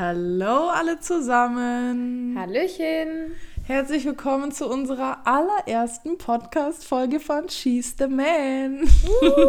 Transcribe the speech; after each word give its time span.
Hallo 0.00 0.68
alle 0.68 1.00
zusammen. 1.00 2.36
Hallöchen. 2.38 3.34
Herzlich 3.64 4.04
willkommen 4.04 4.52
zu 4.52 4.68
unserer 4.70 5.26
allerersten 5.26 6.18
Podcast-Folge 6.18 7.18
von 7.18 7.48
She's 7.48 7.96
the 7.98 8.06
Man. 8.06 8.84
Uh, 8.84 9.48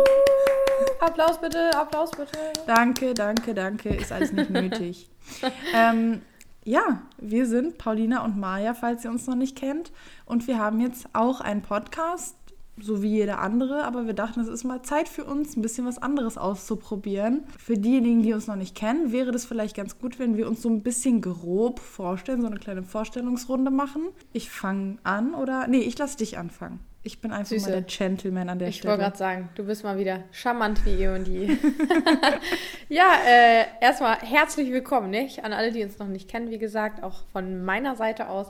Applaus 1.01 1.39
bitte, 1.39 1.69
Applaus 1.77 2.09
bitte. 2.09 2.39
Danke, 2.65 3.13
danke, 3.13 3.53
danke. 3.53 3.89
Ist 3.89 4.11
alles 4.11 4.31
nicht 4.31 4.49
nötig. 4.49 5.11
ähm, 5.75 6.23
ja, 6.63 7.03
wir 7.19 7.45
sind 7.45 7.77
Paulina 7.77 8.25
und 8.25 8.39
Maja, 8.39 8.73
falls 8.73 9.05
ihr 9.05 9.11
uns 9.11 9.27
noch 9.27 9.35
nicht 9.35 9.55
kennt. 9.55 9.91
Und 10.25 10.47
wir 10.47 10.57
haben 10.57 10.79
jetzt 10.79 11.09
auch 11.13 11.41
einen 11.41 11.61
Podcast 11.61 12.35
so 12.81 13.01
wie 13.01 13.09
jeder 13.09 13.39
andere, 13.39 13.83
aber 13.83 14.05
wir 14.05 14.13
dachten, 14.13 14.39
es 14.39 14.47
ist 14.47 14.63
mal 14.63 14.81
Zeit 14.81 15.09
für 15.09 15.25
uns, 15.25 15.55
ein 15.55 15.61
bisschen 15.61 15.85
was 15.85 15.97
anderes 15.97 16.37
auszuprobieren. 16.37 17.43
Für 17.57 17.77
diejenigen, 17.77 18.23
die 18.23 18.33
uns 18.33 18.47
noch 18.47 18.55
nicht 18.55 18.75
kennen, 18.75 19.11
wäre 19.11 19.31
das 19.31 19.45
vielleicht 19.45 19.75
ganz 19.75 19.97
gut, 19.99 20.19
wenn 20.19 20.37
wir 20.37 20.47
uns 20.47 20.61
so 20.61 20.69
ein 20.69 20.81
bisschen 20.81 21.21
grob 21.21 21.79
vorstellen, 21.79 22.41
so 22.41 22.47
eine 22.47 22.57
kleine 22.57 22.83
Vorstellungsrunde 22.83 23.71
machen. 23.71 24.09
Ich 24.33 24.49
fange 24.49 24.97
an 25.03 25.33
oder 25.33 25.67
nee, 25.67 25.79
ich 25.79 25.97
lasse 25.97 26.17
dich 26.17 26.37
anfangen. 26.37 26.79
Ich 27.01 27.21
bin 27.21 27.31
einfach 27.31 27.47
Süße. 27.49 27.69
mal 27.69 27.71
der 27.71 27.81
Gentleman 27.83 28.49
an 28.49 28.59
der 28.59 28.67
ich 28.67 28.77
Stelle. 28.77 28.93
Ich 28.93 28.99
wollte 28.99 29.09
gerade 29.09 29.17
sagen, 29.17 29.49
du 29.55 29.63
bist 29.63 29.85
mal 29.85 29.97
wieder 29.97 30.25
charmant 30.31 30.85
wie 30.85 30.95
ihr 30.95 31.13
und 31.13 31.25
die. 31.25 31.57
ja, 32.89 33.13
äh, 33.25 33.65
erstmal 33.79 34.17
herzlich 34.17 34.69
willkommen, 34.69 35.09
nicht? 35.09 35.45
An 35.45 35.53
alle, 35.53 35.71
die 35.71 35.81
uns 35.81 35.97
noch 35.97 36.07
nicht 36.07 36.29
kennen, 36.29 36.49
wie 36.49 36.57
gesagt, 36.57 37.01
auch 37.01 37.23
von 37.31 37.63
meiner 37.63 37.95
Seite 37.95 38.27
aus. 38.27 38.47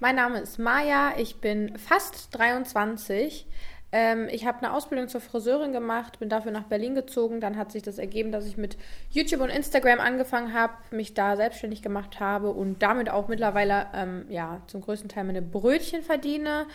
Mein 0.00 0.16
Name 0.16 0.40
ist 0.40 0.58
Maja, 0.58 1.12
ich 1.16 1.36
bin 1.36 1.78
fast 1.78 2.36
23. 2.36 3.46
Ähm, 3.94 4.26
ich 4.30 4.46
habe 4.46 4.58
eine 4.58 4.72
Ausbildung 4.72 5.08
zur 5.08 5.20
Friseurin 5.20 5.72
gemacht, 5.72 6.18
bin 6.18 6.30
dafür 6.30 6.50
nach 6.50 6.64
Berlin 6.64 6.94
gezogen. 6.94 7.40
Dann 7.40 7.58
hat 7.58 7.70
sich 7.70 7.82
das 7.82 7.98
ergeben, 7.98 8.32
dass 8.32 8.46
ich 8.46 8.56
mit 8.56 8.78
YouTube 9.10 9.42
und 9.42 9.50
Instagram 9.50 10.00
angefangen 10.00 10.54
habe, 10.54 10.72
mich 10.90 11.12
da 11.12 11.36
selbstständig 11.36 11.82
gemacht 11.82 12.18
habe 12.18 12.50
und 12.50 12.82
damit 12.82 13.10
auch 13.10 13.28
mittlerweile 13.28 13.86
ähm, 13.94 14.24
ja, 14.30 14.62
zum 14.66 14.80
größten 14.80 15.10
Teil 15.10 15.24
meine 15.24 15.42
Brötchen 15.42 16.02
verdiene. 16.02 16.66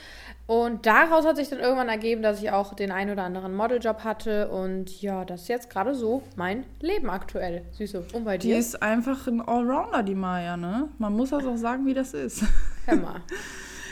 Und 0.46 0.86
daraus 0.86 1.26
hat 1.26 1.38
sich 1.38 1.50
dann 1.50 1.60
irgendwann 1.60 1.90
ergeben, 1.90 2.22
dass 2.22 2.42
ich 2.42 2.52
auch 2.52 2.76
den 2.76 2.92
ein 2.92 3.10
oder 3.10 3.24
anderen 3.24 3.56
Modeljob 3.56 4.04
hatte. 4.04 4.50
Und 4.50 5.02
ja, 5.02 5.26
das 5.26 5.42
ist 5.42 5.48
jetzt 5.48 5.70
gerade 5.72 5.96
so 5.96 6.22
mein 6.36 6.66
Leben 6.82 7.10
aktuell. 7.10 7.66
Süße. 7.72 8.06
Und 8.14 8.26
bei 8.26 8.38
dir? 8.38 8.54
Die 8.54 8.60
ist 8.60 8.82
einfach 8.84 9.26
ein 9.26 9.42
Allrounder, 9.42 10.04
die 10.04 10.16
Maya, 10.16 10.56
ne? 10.56 10.90
Man 11.00 11.14
muss 11.14 11.32
das 11.32 11.46
auch 11.46 11.58
sagen, 11.58 11.88
wie 11.88 11.96
das 11.96 12.14
ist. 12.14 12.44
Hör 12.86 12.96
mal. 12.96 13.22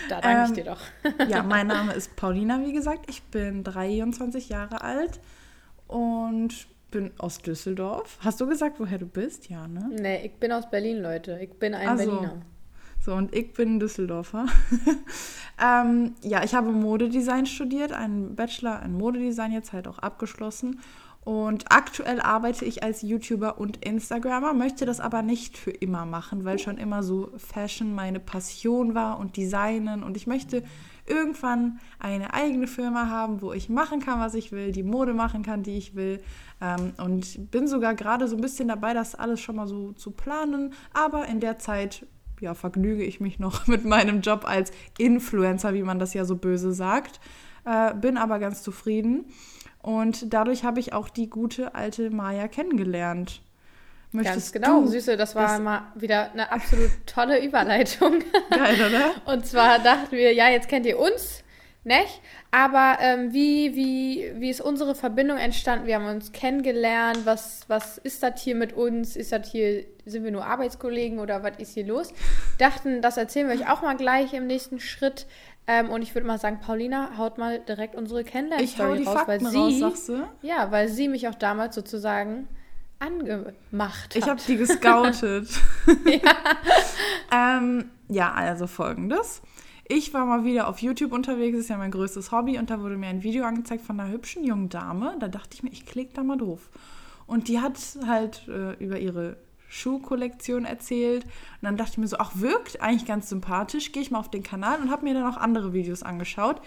Da 0.09 0.22
danke 0.22 0.38
ähm, 0.38 0.45
ich 0.45 0.53
dir 0.53 0.64
doch. 0.64 0.81
ja, 1.30 1.44
mein 1.44 1.67
Name 1.67 1.94
ist 1.95 2.16
Paulina, 2.16 2.61
wie 2.64 2.73
gesagt. 2.73 3.09
Ich 3.09 3.23
bin 3.23 3.64
23 3.64 4.50
Jahre 4.50 4.81
alt 4.81 5.20
und 5.88 6.67
bin 6.92 7.12
aus 7.17 7.39
Düsseldorf. 7.39 8.17
Hast 8.22 8.39
du 8.39 8.47
gesagt, 8.47 8.80
woher 8.80 8.97
du 8.97 9.06
bist? 9.06 9.50
Ja, 9.50 9.67
ne? 9.67 9.89
Nee, 9.92 10.25
ich 10.25 10.34
bin 10.36 10.52
aus 10.52 10.70
Berlin, 10.70 11.02
Leute. 11.02 11.39
Ich 11.42 11.53
bin 11.53 11.73
ein 11.73 11.88
also, 11.88 12.06
Berliner. 12.06 12.42
So, 13.06 13.14
und 13.14 13.36
ich 13.36 13.53
bin 13.53 13.80
Düsseldorfer. 13.80 14.48
ähm, 15.64 16.16
ja, 16.23 16.44
ich 16.44 16.56
habe 16.56 16.72
Modedesign 16.72 17.45
studiert, 17.45 17.92
einen 17.94 18.36
Bachelor 18.36 18.81
in 18.81 18.97
Modedesign 18.97 19.52
jetzt 19.52 19.73
halt 19.73 19.88
auch 19.88 20.00
abgeschlossen 20.00 20.80
und 21.25 21.72
aktuell 21.72 22.22
arbeite 22.22 22.66
ich 22.66 22.84
als 22.84 23.02
YouTuber 23.02 23.58
und 23.58 23.84
Instagrammer, 23.84 24.53
möchte 24.53 24.86
das 24.86 25.00
aber 25.00 25.23
nicht 25.23 25.58
für 25.58 25.72
immer 25.72 26.06
machen, 26.06 26.45
weil 26.45 26.59
schon 26.59 26.78
immer 26.78 27.02
so 27.02 27.31
Fashion 27.38 27.95
meine 27.95 28.20
Passion 28.20 28.94
war 28.94 29.17
und 29.17 29.36
Designen. 29.36 30.03
Und 30.03 30.17
ich 30.17 30.28
möchte 30.28 30.62
irgendwann 31.08 31.80
eine 31.97 32.36
eigene 32.36 32.67
Firma 32.67 33.09
haben, 33.09 33.42
wo 33.42 33.53
ich 33.53 33.69
machen 33.69 34.02
kann, 34.02 34.19
was 34.19 34.36
ich 34.36 34.52
will, 34.52 34.72
die 34.72 34.84
Mode 34.84 35.16
machen 35.16 35.42
kann, 35.42 35.64
die 35.64 35.78
ich 35.78 35.95
will. 35.95 36.22
Ähm, 36.62 36.94
und 37.03 37.50
bin 37.50 37.67
sogar 37.67 37.95
gerade 37.95 38.28
so 38.28 38.36
ein 38.36 38.42
bisschen 38.42 38.67
dabei, 38.67 38.94
das 38.94 39.16
alles 39.16 39.42
schon 39.42 39.56
mal 39.56 39.67
so 39.67 39.94
zu 39.94 40.12
planen. 40.12 40.73
Aber 40.94 41.25
in 41.25 41.40
der 41.40 41.58
Zeit 41.58 42.06
ja, 42.41 42.53
vergnüge 42.53 43.03
ich 43.03 43.19
mich 43.19 43.39
noch 43.39 43.67
mit 43.67 43.86
meinem 43.86 44.22
Job 44.22 44.45
als 44.45 44.72
Influencer, 44.97 45.73
wie 45.73 45.83
man 45.83 46.00
das 46.00 46.14
ja 46.14 46.25
so 46.25 46.36
böse 46.36 46.73
sagt. 46.73 47.19
Äh, 47.66 47.94
bin 47.95 48.17
aber 48.17 48.40
ganz 48.40 48.62
zufrieden. 48.62 49.25
Und 49.81 50.34
dadurch 50.34 50.63
habe 50.63 50.79
ich 50.79 50.94
auch 50.94 51.09
die 51.09 51.29
gute 51.29 51.75
alte 51.75 52.09
Maya 52.09 52.47
kennengelernt. 52.47 53.41
Möchtest 54.12 54.53
Ganz 54.53 54.66
genau, 54.66 54.81
du, 54.81 54.88
Süße, 54.88 55.18
das 55.18 55.35
war 55.35 55.47
das 55.47 55.59
mal 55.59 55.91
wieder 55.96 56.31
eine 56.31 56.51
absolut 56.51 56.90
tolle 57.06 57.44
Überleitung. 57.44 58.23
Geil, 58.50 58.78
oder? 58.88 59.34
Und 59.34 59.46
zwar 59.46 59.79
dachten 59.79 60.16
wir, 60.16 60.34
ja, 60.34 60.50
jetzt 60.50 60.69
kennt 60.69 60.85
ihr 60.85 60.97
uns, 60.97 61.44
nicht? 61.85 62.22
Aber 62.51 62.97
ähm, 63.00 63.34
wie, 63.34 63.75
wie, 63.75 64.31
wie 64.40 64.50
ist 64.50 64.62
unsere 64.62 64.96
Verbindung 64.96 65.38
entstanden? 65.38 65.88
Wir 65.88 65.96
haben 65.96 66.07
uns 66.07 66.31
kennengelernt. 66.31 67.19
Was, 67.25 67.66
was 67.68 67.97
ist 67.97 68.23
das 68.23 68.41
hier 68.41 68.56
mit 68.56 68.73
uns? 68.73 69.16
Ist 69.16 69.31
das 69.31 69.51
hier, 69.51 69.85
sind 70.06 70.23
wir 70.23 70.31
nur 70.31 70.46
Arbeitskollegen 70.46 71.19
oder 71.19 71.44
was 71.44 71.57
ist 71.59 71.73
hier 71.73 71.85
los? 71.85 72.13
Dachten, 72.57 73.01
das 73.01 73.18
erzählen 73.18 73.47
wir 73.47 73.56
euch 73.56 73.69
auch 73.69 73.81
mal 73.81 73.96
gleich 73.96 74.34
im 74.34 74.47
nächsten 74.47 74.79
Schritt. 74.79 75.28
Ähm, 75.68 75.90
und 75.90 76.01
ich 76.01 76.13
würde 76.13 76.28
mal 76.28 76.40
sagen, 76.40 76.59
Paulina 76.59 77.18
haut 77.18 77.38
mal 77.38 77.59
direkt 77.59 77.96
unsere 77.96 78.23
Kennenlern-Story 78.23 79.03
raus, 79.03 79.13
Fakten 79.13 79.46
weil 79.46 79.52
sie, 79.52 79.81
raus, 79.84 80.12
ja, 80.41 80.72
weil 80.72 80.90
sie 80.90 81.07
mich 81.07 81.28
auch 81.28 81.35
damals 81.35 81.73
sozusagen 81.73 82.47
angemacht 83.00 83.63
hat. 83.73 84.16
Ich 84.16 84.28
habe 84.28 84.40
die 84.47 84.57
gescoutet. 84.57 85.50
ja. 86.06 87.57
ähm, 87.57 87.90
ja, 88.09 88.31
also 88.31 88.67
folgendes. 88.67 89.41
Ich 89.88 90.16
war 90.16 90.25
mal 90.25 90.44
wieder 90.44 90.68
auf 90.68 90.79
YouTube 90.79 91.12
unterwegs, 91.12 91.59
ist 91.59 91.69
ja 91.69 91.78
mein 91.78 91.91
größtes 91.91 92.31
Hobby, 92.31 92.57
und 92.57 92.72
da 92.72 92.81
wurde 92.81 92.97
mir 92.97 93.07
ein 93.07 93.22
Video 93.22 93.46
angezeigt 93.46 93.85
von 93.85 94.00
einer 94.00 94.12
hübschen 94.12 94.44
jungen 94.44 94.69
Dame. 94.69 95.16
Da 95.19 95.28
dachte 95.28 95.50
ich 95.53 95.62
mir, 95.62 95.72
ich 95.72 95.85
klicke 95.85 96.13
da 96.13 96.23
mal 96.23 96.38
drauf. 96.38 96.72
Und 97.28 97.47
die 97.50 97.59
hat 97.59 97.78
halt 98.07 98.47
äh, 98.47 98.73
über 98.84 99.00
ihre 99.00 99.38
Schuhkollektion 99.69 100.66
erzählt. 100.66 101.23
Und 101.25 101.31
dann 101.62 101.78
dachte 101.78 101.91
ich 101.94 101.97
mir 102.00 102.07
so, 102.07 102.18
ach, 102.18 102.31
wirkt 102.35 102.81
eigentlich 102.81 103.06
ganz 103.06 103.29
sympathisch. 103.29 103.91
Gehe 103.91 104.01
ich 104.01 104.09
mal 104.09 104.19
auf 104.19 104.31
den 104.31 104.41
Kanal 104.41 104.81
und 104.81 104.90
habe 104.90 105.03
mir 105.03 105.13
dann 105.13 105.31
auch 105.31 105.38
andere 105.38 105.73
Videos 105.73 106.02
angeschaut. 106.02 106.62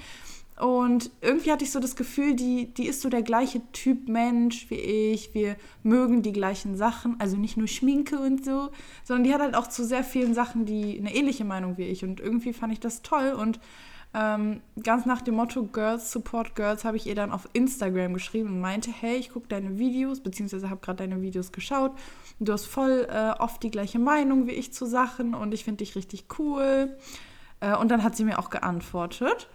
Und 0.61 1.11
irgendwie 1.21 1.53
hatte 1.53 1.65
ich 1.65 1.71
so 1.71 1.79
das 1.79 1.95
Gefühl, 1.95 2.35
die, 2.35 2.73
die 2.75 2.87
ist 2.87 3.01
so 3.01 3.09
der 3.09 3.23
gleiche 3.23 3.61
Typ 3.73 4.09
Mensch 4.09 4.71
wie 4.71 4.77
ich. 5.13 5.33
Wir 5.35 5.57
mögen 5.83 6.23
die 6.23 6.33
gleichen 6.33 6.77
Sachen. 6.77 7.17
Also 7.21 7.37
nicht 7.37 7.57
nur 7.57 7.69
Schminke 7.69 8.19
und 8.19 8.45
so, 8.45 8.71
sondern 9.05 9.25
die 9.25 9.35
hat 9.35 9.41
halt 9.41 9.55
auch 9.55 9.69
zu 9.69 9.85
sehr 9.85 10.03
vielen 10.03 10.35
Sachen 10.35 10.67
die 10.67 10.99
eine 10.99 11.15
ähnliche 11.15 11.45
Meinung 11.45 11.79
wie 11.79 11.85
ich. 11.85 12.05
Und 12.05 12.21
irgendwie 12.21 12.53
fand 12.53 12.73
ich 12.73 12.81
das 12.81 13.03
toll. 13.03 13.33
Und 13.33 13.61
ähm, 14.15 14.63
ganz 14.83 15.05
nach 15.05 15.21
dem 15.21 15.35
Motto 15.35 15.65
Girls 15.65 16.11
Support 16.11 16.57
Girls 16.57 16.85
habe 16.85 16.97
ich 16.97 17.07
ihr 17.07 17.15
dann 17.15 17.31
auf 17.31 17.49
Instagram 17.53 18.15
geschrieben 18.15 18.49
und 18.49 18.61
meinte, 18.61 18.91
hey, 18.91 19.17
ich 19.17 19.31
gucke 19.31 19.49
deine 19.49 19.79
Videos, 19.79 20.21
beziehungsweise 20.21 20.71
habe 20.71 20.81
gerade 20.81 21.07
deine 21.07 21.21
Videos 21.21 21.53
geschaut. 21.53 21.93
Du 22.41 22.53
hast 22.53 22.65
voll 22.65 23.07
äh, 23.11 23.33
oft 23.39 23.63
die 23.63 23.71
gleiche 23.71 23.99
Meinung 23.99 24.47
wie 24.47 24.53
ich 24.53 24.73
zu 24.73 24.87
Sachen 24.87 25.35
und 25.35 25.53
ich 25.53 25.65
finde 25.65 25.85
dich 25.85 25.95
richtig 25.95 26.25
cool. 26.39 26.97
Äh, 27.61 27.77
und 27.77 27.91
dann 27.91 28.03
hat 28.03 28.17
sie 28.17 28.25
mir 28.25 28.39
auch 28.39 28.51
geantwortet. 28.51 29.49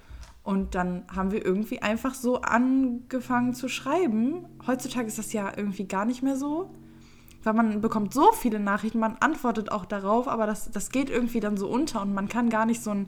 Und 0.43 0.75
dann 0.75 1.05
haben 1.13 1.31
wir 1.31 1.45
irgendwie 1.45 1.81
einfach 1.81 2.13
so 2.13 2.41
angefangen 2.41 3.53
zu 3.53 3.69
schreiben. 3.69 4.45
Heutzutage 4.67 5.07
ist 5.07 5.17
das 5.17 5.31
ja 5.31 5.53
irgendwie 5.55 5.87
gar 5.87 6.05
nicht 6.05 6.21
mehr 6.21 6.35
so. 6.35 6.69
Weil 7.43 7.53
man 7.53 7.81
bekommt 7.81 8.13
so 8.13 8.31
viele 8.33 8.59
Nachrichten, 8.59 8.99
man 8.99 9.17
antwortet 9.19 9.71
auch 9.71 9.85
darauf, 9.85 10.27
aber 10.27 10.45
das, 10.45 10.69
das 10.71 10.89
geht 10.89 11.09
irgendwie 11.09 11.39
dann 11.39 11.57
so 11.57 11.67
unter 11.67 12.01
und 12.01 12.13
man 12.13 12.29
kann 12.29 12.49
gar 12.49 12.65
nicht 12.65 12.81
so 12.81 12.91
ein 12.91 13.07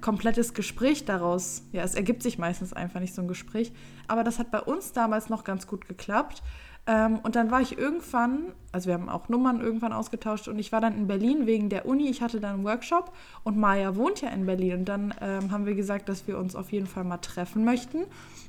komplettes 0.00 0.54
Gespräch 0.54 1.04
daraus. 1.04 1.62
Ja, 1.72 1.82
es 1.82 1.94
ergibt 1.94 2.22
sich 2.22 2.38
meistens 2.38 2.72
einfach 2.72 3.00
nicht 3.00 3.14
so 3.14 3.22
ein 3.22 3.28
Gespräch. 3.28 3.72
Aber 4.06 4.24
das 4.24 4.38
hat 4.38 4.50
bei 4.50 4.60
uns 4.60 4.92
damals 4.92 5.28
noch 5.28 5.44
ganz 5.44 5.66
gut 5.66 5.88
geklappt. 5.88 6.42
Ähm, 6.86 7.18
und 7.22 7.36
dann 7.36 7.50
war 7.50 7.60
ich 7.60 7.76
irgendwann, 7.76 8.52
also 8.72 8.86
wir 8.86 8.94
haben 8.94 9.08
auch 9.10 9.28
Nummern 9.28 9.60
irgendwann 9.60 9.92
ausgetauscht 9.92 10.48
und 10.48 10.58
ich 10.58 10.72
war 10.72 10.80
dann 10.80 10.96
in 10.96 11.06
Berlin 11.06 11.46
wegen 11.46 11.68
der 11.68 11.84
Uni. 11.84 12.08
Ich 12.08 12.22
hatte 12.22 12.40
dann 12.40 12.54
einen 12.54 12.64
Workshop 12.64 13.12
und 13.44 13.58
Maya 13.58 13.94
wohnt 13.94 14.22
ja 14.22 14.30
in 14.30 14.46
Berlin. 14.46 14.78
Und 14.78 14.84
dann 14.86 15.14
ähm, 15.20 15.50
haben 15.50 15.66
wir 15.66 15.74
gesagt, 15.74 16.08
dass 16.08 16.26
wir 16.26 16.38
uns 16.38 16.56
auf 16.56 16.72
jeden 16.72 16.86
Fall 16.86 17.04
mal 17.04 17.18
treffen 17.18 17.64
möchten 17.64 18.04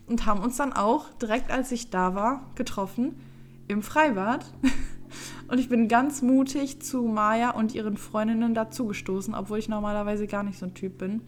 und 0.07 0.25
haben 0.25 0.41
uns 0.41 0.55
dann 0.55 0.71
auch 0.71 1.09
direkt, 1.21 1.51
als 1.51 1.71
ich 1.73 1.89
da 1.89 2.15
war, 2.15 2.41
getroffen 2.55 3.19
im 3.67 3.83
Freibad. 3.83 4.45
Und 5.47 5.59
ich 5.59 5.69
bin 5.69 5.87
ganz 5.87 6.21
mutig 6.21 6.81
zu 6.81 7.03
Maya 7.03 7.51
und 7.51 7.73
ihren 7.75 7.97
Freundinnen 7.97 8.53
dazugestoßen, 8.53 9.33
obwohl 9.33 9.59
ich 9.59 9.69
normalerweise 9.69 10.27
gar 10.27 10.43
nicht 10.43 10.59
so 10.59 10.65
ein 10.65 10.73
Typ 10.73 10.97
bin. 10.97 11.21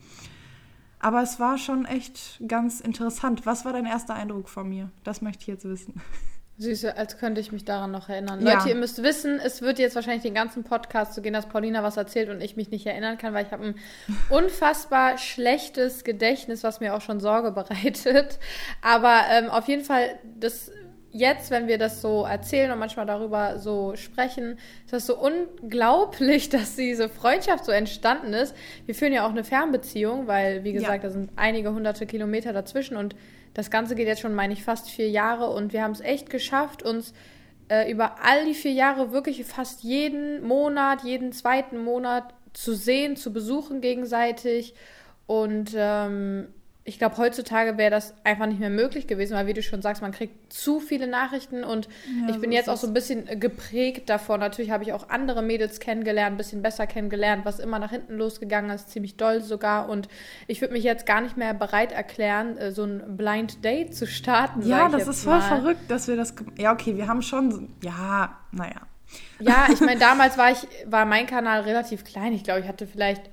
Aber 1.00 1.24
es 1.24 1.40
war 1.40 1.58
schon 1.58 1.86
echt 1.86 2.42
ganz 2.48 2.80
interessant. 2.80 3.46
Was 3.46 3.66
war 3.66 3.74
dein 3.74 3.86
erster 3.86 4.14
Eindruck 4.14 4.50
von 4.50 4.70
mir? 4.70 4.92
Das 5.04 5.22
möchte 5.22 5.42
ich 5.42 5.48
jetzt 5.48 5.66
wissen. 5.66 6.00
Süße, 6.62 6.96
als 6.96 7.18
könnte 7.18 7.42
ich 7.42 7.52
mich 7.52 7.66
daran 7.66 7.92
noch 7.92 8.08
erinnern. 8.08 8.46
Ja. 8.46 8.54
Leute, 8.54 8.70
ihr 8.70 8.76
müsst 8.76 9.02
wissen, 9.02 9.40
es 9.44 9.64
wird 9.64 9.80
jetzt 9.80 9.96
wahrscheinlich 9.96 10.22
den 10.22 10.36
ganzen 10.36 10.64
Podcast 10.64 11.16
so 11.16 11.22
gehen, 11.24 11.34
dass 11.34 11.48
Paulina 11.50 11.82
was 11.82 11.98
erzählt 11.98 12.30
und 12.30 12.40
ich 12.40 12.56
mich 12.56 12.70
nicht 12.70 12.86
erinnern 12.86 13.18
kann, 13.18 13.34
weil 13.34 13.46
ich 13.46 13.52
habe 13.52 13.66
ein 13.66 13.76
unfassbar 14.30 15.18
schlechtes 15.18 16.04
Gedächtnis, 16.04 16.64
was 16.64 16.80
mir 16.80 16.94
auch 16.94 17.02
schon 17.02 17.20
Sorge 17.20 17.52
bereitet. 17.52 18.38
Aber 18.84 19.22
ähm, 19.32 19.50
auf 19.50 19.68
jeden 19.68 19.84
Fall, 19.84 20.20
das 20.40 20.72
jetzt, 21.12 21.52
wenn 21.52 21.68
wir 21.68 21.78
das 21.78 22.02
so 22.02 22.26
erzählen 22.26 22.72
und 22.72 22.80
manchmal 22.80 23.06
darüber 23.06 23.60
so 23.60 23.96
sprechen, 23.96 24.58
ist 24.86 24.94
das 24.94 25.06
so 25.06 25.18
unglaublich, 25.18 26.50
dass 26.50 26.76
diese 26.76 27.10
Freundschaft 27.10 27.66
so 27.66 27.72
entstanden 27.72 28.34
ist. 28.34 28.56
Wir 28.86 28.96
führen 28.96 29.14
ja 29.14 29.26
auch 29.26 29.32
eine 29.32 29.44
Fernbeziehung, 29.44 30.28
weil, 30.28 30.64
wie 30.64 30.74
gesagt, 30.74 31.04
ja. 31.04 31.10
da 31.10 31.14
sind 31.14 31.32
einige 31.36 31.74
hunderte 31.74 32.06
Kilometer 32.06 32.54
dazwischen 32.54 32.98
und 32.98 33.16
das 33.54 33.70
Ganze 33.70 33.96
geht 33.96 34.08
jetzt 34.08 34.22
schon, 34.22 34.34
meine 34.34 34.54
ich, 34.54 34.64
fast 34.64 34.90
vier 34.90 35.10
Jahre 35.10 35.50
und 35.50 35.74
wir 35.74 35.84
haben 35.84 35.92
es 35.92 36.00
echt 36.00 36.30
geschafft, 36.30 36.84
uns 36.84 37.14
äh, 37.68 37.92
über 37.92 38.16
all 38.24 38.46
die 38.46 38.54
vier 38.54 38.72
Jahre 38.72 39.12
wirklich 39.12 39.46
fast 39.46 39.84
jeden 39.84 40.46
Monat, 40.46 41.04
jeden 41.04 41.32
zweiten 41.34 41.84
Monat 41.84 42.34
zu 42.54 42.74
sehen, 42.74 43.16
zu 43.16 43.34
besuchen 43.34 43.82
gegenseitig. 43.82 44.74
Und 45.26 45.72
ähm, 45.76 46.48
ich 46.84 46.98
glaube, 46.98 47.18
heutzutage 47.18 47.78
wäre 47.78 47.92
das 47.92 48.16
einfach 48.24 48.48
nicht 48.48 48.60
mehr 48.60 48.72
möglich 48.72 49.06
gewesen, 49.06 49.36
weil 49.36 49.46
wie 49.46 49.54
du 49.54 49.62
schon 49.62 49.84
sagst, 49.84 50.02
man 50.02 50.12
kriegt 50.12 50.52
zu 50.52 50.80
viele 50.80 51.06
Nachrichten 51.06 51.64
und 51.64 51.88
ja, 51.88 52.30
ich 52.34 52.42
bin 52.42 52.50
so 52.50 52.58
jetzt 52.58 52.70
auch 52.70 52.78
so 52.78 52.88
ein 52.88 52.94
bisschen 52.94 53.40
geprägt 53.40 54.10
davon. 54.10 54.40
Natürlich 54.40 54.72
habe 54.72 54.84
ich 54.84 54.92
auch 54.92 55.10
andere 55.10 55.44
Mädels 55.44 55.80
kennengelernt, 55.80 56.34
ein 56.34 56.38
bisschen 56.38 56.64
besser 56.64 56.88
kennengelernt, 56.88 57.46
was 57.46 57.60
immer 57.60 57.78
nach 57.78 57.92
hinten 57.92 58.16
losgegangen 58.18 58.72
ist, 58.72 58.90
ziemlich 58.90 59.16
doll 59.16 59.42
sogar. 59.42 59.90
Und 59.90 60.08
ich 60.48 60.60
würde 60.62 60.74
mich 60.74 60.84
jetzt 60.84 61.06
gar 61.06 61.22
nicht 61.22 61.38
mehr 61.38 61.54
bereit 61.54 61.92
erklären, 61.92 62.58
äh, 62.58 62.72
so 62.72 62.84
ein 62.84 63.16
Blind 63.16 63.64
Date 63.64 63.96
zu 63.96 64.08
starten. 64.08 64.68
Ja, 64.68 64.90
das 64.90 65.08
ist 65.08 65.24
voll 65.24 65.38
mal. 65.38 65.60
verrückt, 65.60 65.90
dass 65.90 66.08
wir 66.08 66.16
das. 66.16 66.34
Ja, 66.58 66.74
okay, 66.74 66.98
wir 66.98 67.08
haben 67.08 67.22
schon. 67.22 67.70
Ja, 67.84 68.40
naja. 68.52 68.82
Ja, 69.40 69.68
ich 69.72 69.82
meine, 69.82 70.00
damals 70.00 70.36
war 70.40 70.52
ich, 70.52 70.68
war 70.88 71.06
mein 71.06 71.28
Kanal 71.28 71.62
relativ 71.62 72.04
klein. 72.06 72.34
Ich 72.34 72.44
glaube, 72.44 72.62
ich 72.62 72.68
hatte 72.68 72.88
vielleicht 72.88 73.30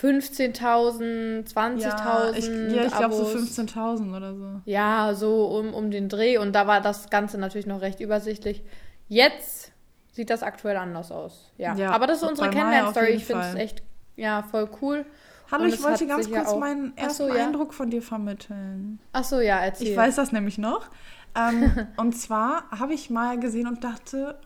15.000, 0.00 1.52
20.000. 1.52 1.78
Ja, 1.78 2.30
ich, 2.34 2.46
ja, 2.46 2.84
ich 2.86 2.96
glaube 2.96 3.14
so 3.14 3.24
15.000 3.26 4.16
oder 4.16 4.34
so. 4.34 4.60
Ja, 4.64 5.14
so 5.14 5.46
um, 5.46 5.72
um 5.72 5.90
den 5.90 6.08
Dreh. 6.08 6.38
Und 6.38 6.52
da 6.52 6.66
war 6.66 6.80
das 6.80 7.10
Ganze 7.10 7.38
natürlich 7.38 7.66
noch 7.66 7.80
recht 7.80 8.00
übersichtlich. 8.00 8.64
Jetzt 9.08 9.72
sieht 10.12 10.30
das 10.30 10.42
aktuell 10.42 10.76
anders 10.76 11.12
aus. 11.12 11.52
Ja, 11.58 11.74
ja 11.74 11.90
aber 11.92 12.06
das 12.06 12.22
ist 12.22 12.28
unsere 12.28 12.50
Kennenlern-Story. 12.50 13.10
Ich 13.10 13.24
finde 13.24 13.44
es 13.44 13.54
echt 13.54 13.82
ja, 14.16 14.42
voll 14.42 14.68
cool. 14.80 15.04
Hallo, 15.50 15.64
ich 15.64 15.82
wollte 15.82 16.06
ganz 16.06 16.30
kurz 16.30 16.48
auch... 16.48 16.58
meinen 16.58 16.96
ersten 16.96 17.28
so, 17.28 17.34
ja. 17.34 17.46
Eindruck 17.46 17.74
von 17.74 17.90
dir 17.90 18.02
vermitteln. 18.02 18.98
Ach 19.12 19.24
so, 19.24 19.40
ja, 19.40 19.58
erzähl. 19.58 19.88
Ich 19.88 19.96
weiß 19.96 20.16
das 20.16 20.32
nämlich 20.32 20.58
noch. 20.58 20.88
Ähm, 21.36 21.88
und 21.96 22.16
zwar 22.16 22.70
habe 22.70 22.94
ich 22.94 23.10
mal 23.10 23.38
gesehen 23.38 23.66
und 23.66 23.84
dachte, 23.84 24.38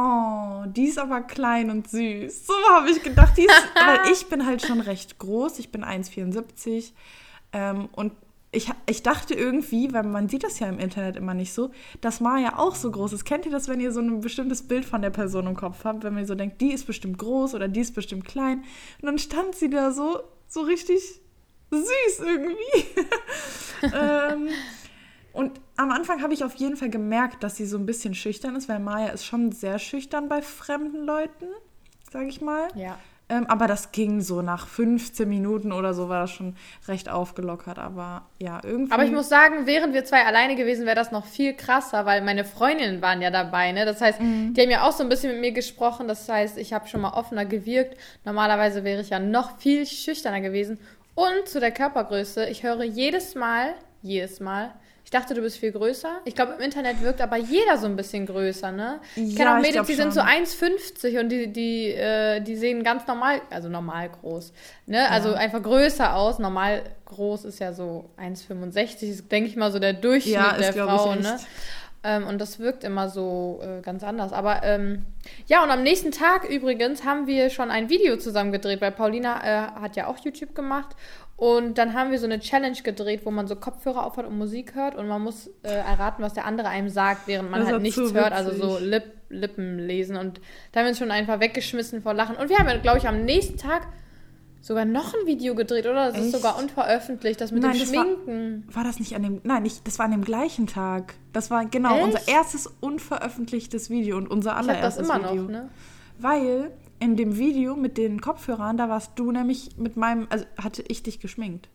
oh, 0.00 0.64
die 0.66 0.86
ist 0.86 0.98
aber 0.98 1.20
klein 1.22 1.70
und 1.70 1.88
süß. 1.88 2.46
So 2.46 2.54
habe 2.70 2.90
ich 2.90 3.02
gedacht. 3.02 3.36
Die 3.36 3.44
ist, 3.44 3.68
weil 3.74 4.12
ich 4.12 4.26
bin 4.26 4.46
halt 4.46 4.62
schon 4.62 4.80
recht 4.80 5.18
groß. 5.18 5.58
Ich 5.58 5.70
bin 5.70 5.84
1,74. 5.84 6.92
Ähm, 7.52 7.88
und 7.92 8.12
ich, 8.52 8.68
ich 8.86 9.02
dachte 9.02 9.34
irgendwie, 9.34 9.92
weil 9.92 10.02
man 10.02 10.28
sieht 10.28 10.42
das 10.42 10.58
ja 10.58 10.68
im 10.68 10.80
Internet 10.80 11.16
immer 11.16 11.34
nicht 11.34 11.52
so, 11.52 11.70
dass 12.00 12.20
Maya 12.20 12.58
auch 12.58 12.74
so 12.74 12.90
groß 12.90 13.12
ist. 13.12 13.24
Kennt 13.24 13.46
ihr 13.46 13.52
das, 13.52 13.68
wenn 13.68 13.80
ihr 13.80 13.92
so 13.92 14.00
ein 14.00 14.20
bestimmtes 14.20 14.66
Bild 14.66 14.84
von 14.84 15.02
der 15.02 15.10
Person 15.10 15.46
im 15.46 15.56
Kopf 15.56 15.84
habt? 15.84 16.02
Wenn 16.02 16.14
man 16.14 16.26
so 16.26 16.34
denkt, 16.34 16.60
die 16.60 16.72
ist 16.72 16.86
bestimmt 16.86 17.18
groß 17.18 17.54
oder 17.54 17.68
die 17.68 17.80
ist 17.80 17.94
bestimmt 17.94 18.24
klein. 18.24 18.64
Und 19.00 19.06
dann 19.06 19.18
stand 19.18 19.54
sie 19.54 19.70
da 19.70 19.92
so, 19.92 20.20
so 20.48 20.62
richtig 20.62 21.20
süß 21.70 22.20
irgendwie. 22.20 22.86
ähm, 23.94 24.48
und 25.32 25.60
am 25.76 25.90
Anfang 25.90 26.22
habe 26.22 26.34
ich 26.34 26.44
auf 26.44 26.54
jeden 26.56 26.76
Fall 26.76 26.90
gemerkt, 26.90 27.42
dass 27.42 27.56
sie 27.56 27.66
so 27.66 27.78
ein 27.78 27.86
bisschen 27.86 28.14
schüchtern 28.14 28.56
ist, 28.56 28.68
weil 28.68 28.80
Maya 28.80 29.08
ist 29.08 29.24
schon 29.24 29.52
sehr 29.52 29.78
schüchtern 29.78 30.28
bei 30.28 30.42
fremden 30.42 31.04
Leuten, 31.04 31.46
sage 32.10 32.26
ich 32.26 32.40
mal. 32.40 32.68
Ja. 32.74 32.98
Ähm, 33.30 33.46
aber 33.46 33.68
das 33.68 33.92
ging 33.92 34.20
so 34.20 34.42
nach 34.42 34.66
15 34.66 35.28
Minuten 35.28 35.70
oder 35.70 35.94
so 35.94 36.08
war 36.08 36.22
das 36.22 36.32
schon 36.32 36.56
recht 36.88 37.08
aufgelockert. 37.08 37.78
Aber 37.78 38.22
ja, 38.40 38.60
irgendwie. 38.64 38.92
Aber 38.92 39.04
ich 39.04 39.12
muss 39.12 39.28
sagen, 39.28 39.66
während 39.66 39.94
wir 39.94 40.04
zwei 40.04 40.24
alleine 40.26 40.56
gewesen, 40.56 40.84
wäre 40.84 40.96
das 40.96 41.12
noch 41.12 41.24
viel 41.24 41.54
krasser, 41.54 42.04
weil 42.06 42.22
meine 42.22 42.44
Freundinnen 42.44 43.00
waren 43.00 43.22
ja 43.22 43.30
dabei. 43.30 43.70
Ne? 43.70 43.84
Das 43.84 44.00
heißt, 44.00 44.20
mhm. 44.20 44.52
die 44.54 44.60
haben 44.60 44.70
ja 44.70 44.82
auch 44.82 44.92
so 44.92 45.04
ein 45.04 45.08
bisschen 45.08 45.30
mit 45.32 45.40
mir 45.40 45.52
gesprochen. 45.52 46.08
Das 46.08 46.28
heißt, 46.28 46.58
ich 46.58 46.72
habe 46.72 46.88
schon 46.88 47.02
mal 47.02 47.12
offener 47.12 47.44
gewirkt. 47.44 47.96
Normalerweise 48.24 48.82
wäre 48.82 49.00
ich 49.00 49.10
ja 49.10 49.20
noch 49.20 49.58
viel 49.58 49.86
schüchterner 49.86 50.40
gewesen. 50.40 50.78
Und 51.14 51.46
zu 51.46 51.60
der 51.60 51.70
Körpergröße, 51.70 52.48
ich 52.48 52.64
höre 52.64 52.82
jedes 52.82 53.36
Mal, 53.36 53.74
jedes 54.02 54.40
Mal, 54.40 54.74
ich 55.12 55.18
dachte, 55.18 55.34
du 55.34 55.40
bist 55.40 55.58
viel 55.58 55.72
größer. 55.72 56.20
Ich 56.24 56.36
glaube, 56.36 56.52
im 56.52 56.60
Internet 56.60 57.02
wirkt 57.02 57.20
aber 57.20 57.36
jeder 57.36 57.76
so 57.78 57.86
ein 57.86 57.96
bisschen 57.96 58.26
größer, 58.26 58.70
ne? 58.70 59.00
Ich 59.16 59.34
kenne 59.34 59.56
auch 59.56 59.60
Mädels, 59.60 59.88
die 59.88 59.94
sind 59.94 60.14
so 60.14 60.20
1,50 60.20 61.18
und 61.18 61.28
die, 61.30 61.52
die, 61.52 61.86
äh, 61.88 62.40
die 62.40 62.54
sehen 62.54 62.84
ganz 62.84 63.08
normal, 63.08 63.42
also 63.50 63.68
normal 63.68 64.08
groß, 64.08 64.52
ne? 64.86 64.98
Ja. 64.98 65.06
Also 65.06 65.34
einfach 65.34 65.64
größer 65.64 66.14
aus. 66.14 66.38
Normal 66.38 66.84
groß 67.06 67.44
ist 67.46 67.58
ja 67.58 67.72
so 67.72 68.08
1,65, 68.22 69.02
ist, 69.02 69.32
denke 69.32 69.50
ich 69.50 69.56
mal, 69.56 69.72
so 69.72 69.80
der 69.80 69.94
Durchschnitt 69.94 70.34
ja, 70.34 70.56
der 70.56 70.74
Frau, 70.74 71.16
ne? 71.16 71.40
Ähm, 72.02 72.26
und 72.26 72.40
das 72.40 72.58
wirkt 72.58 72.82
immer 72.82 73.08
so 73.08 73.60
äh, 73.62 73.82
ganz 73.82 74.02
anders. 74.02 74.32
Aber 74.32 74.62
ähm, 74.62 75.04
ja, 75.46 75.62
und 75.62 75.70
am 75.70 75.82
nächsten 75.82 76.12
Tag 76.12 76.48
übrigens 76.48 77.04
haben 77.04 77.26
wir 77.26 77.50
schon 77.50 77.70
ein 77.70 77.90
Video 77.90 78.16
zusammen 78.16 78.52
gedreht, 78.52 78.80
weil 78.80 78.92
Paulina 78.92 79.42
äh, 79.42 79.80
hat 79.80 79.96
ja 79.96 80.06
auch 80.06 80.18
YouTube 80.18 80.54
gemacht. 80.54 80.96
Und 81.36 81.78
dann 81.78 81.94
haben 81.94 82.10
wir 82.10 82.18
so 82.18 82.26
eine 82.26 82.38
Challenge 82.38 82.76
gedreht, 82.82 83.22
wo 83.24 83.30
man 83.30 83.46
so 83.46 83.56
Kopfhörer 83.56 84.04
aufhat 84.04 84.26
und 84.26 84.36
Musik 84.36 84.74
hört 84.74 84.94
und 84.94 85.08
man 85.08 85.22
muss 85.22 85.48
äh, 85.62 85.68
erraten, 85.70 86.22
was 86.22 86.34
der 86.34 86.44
andere 86.44 86.68
einem 86.68 86.90
sagt, 86.90 87.26
während 87.26 87.50
man 87.50 87.60
das 87.60 87.70
halt 87.70 87.80
nichts 87.80 88.12
hört, 88.12 88.32
also 88.32 88.52
so 88.52 88.78
Lip, 88.78 89.04
Lippen 89.30 89.78
lesen. 89.78 90.16
Und 90.16 90.40
da 90.72 90.80
haben 90.80 90.86
wir 90.86 90.90
uns 90.90 90.98
schon 90.98 91.10
einfach 91.10 91.40
weggeschmissen 91.40 92.02
vor 92.02 92.12
Lachen. 92.12 92.36
Und 92.36 92.50
wir 92.50 92.58
haben, 92.58 92.82
glaube 92.82 92.98
ich, 92.98 93.08
am 93.08 93.24
nächsten 93.24 93.56
Tag 93.56 93.86
sogar 94.60 94.84
noch 94.84 95.14
ein 95.14 95.26
Video 95.26 95.54
gedreht, 95.54 95.86
oder? 95.86 96.06
Das 96.06 96.14
Echt? 96.16 96.26
ist 96.26 96.32
sogar 96.32 96.58
unveröffentlicht, 96.58 97.40
das 97.40 97.52
mit 97.52 97.62
Nein, 97.62 97.78
dem 97.78 97.86
Schminken. 97.86 98.64
War, 98.68 98.76
war, 98.76 98.84
das 98.84 98.98
nicht 98.98 99.14
an 99.16 99.22
dem. 99.22 99.40
Nein, 99.42 99.62
nicht, 99.62 99.86
das 99.86 99.98
war 99.98 100.06
an 100.06 100.12
dem 100.12 100.24
gleichen 100.24 100.66
Tag. 100.66 101.14
Das 101.32 101.50
war 101.50 101.64
genau 101.66 101.96
Echt? 101.96 102.04
unser 102.04 102.28
erstes 102.28 102.66
unveröffentlichtes 102.80 103.90
Video 103.90 104.16
und 104.16 104.28
unser 104.28 104.56
allererstes 104.56 105.06
ich 105.06 105.08
das 105.08 105.18
immer 105.18 105.30
Video. 105.30 105.42
Noch, 105.42 105.50
ne? 105.50 105.70
Weil 106.18 106.70
in 106.98 107.16
dem 107.16 107.38
Video 107.38 107.76
mit 107.76 107.96
den 107.96 108.20
Kopfhörern, 108.20 108.76
da 108.76 108.88
warst 108.88 109.12
du 109.16 109.32
nämlich 109.32 109.76
mit 109.78 109.96
meinem, 109.96 110.26
also 110.30 110.44
hatte 110.56 110.84
ich 110.86 111.02
dich 111.02 111.18
geschminkt. 111.18 111.68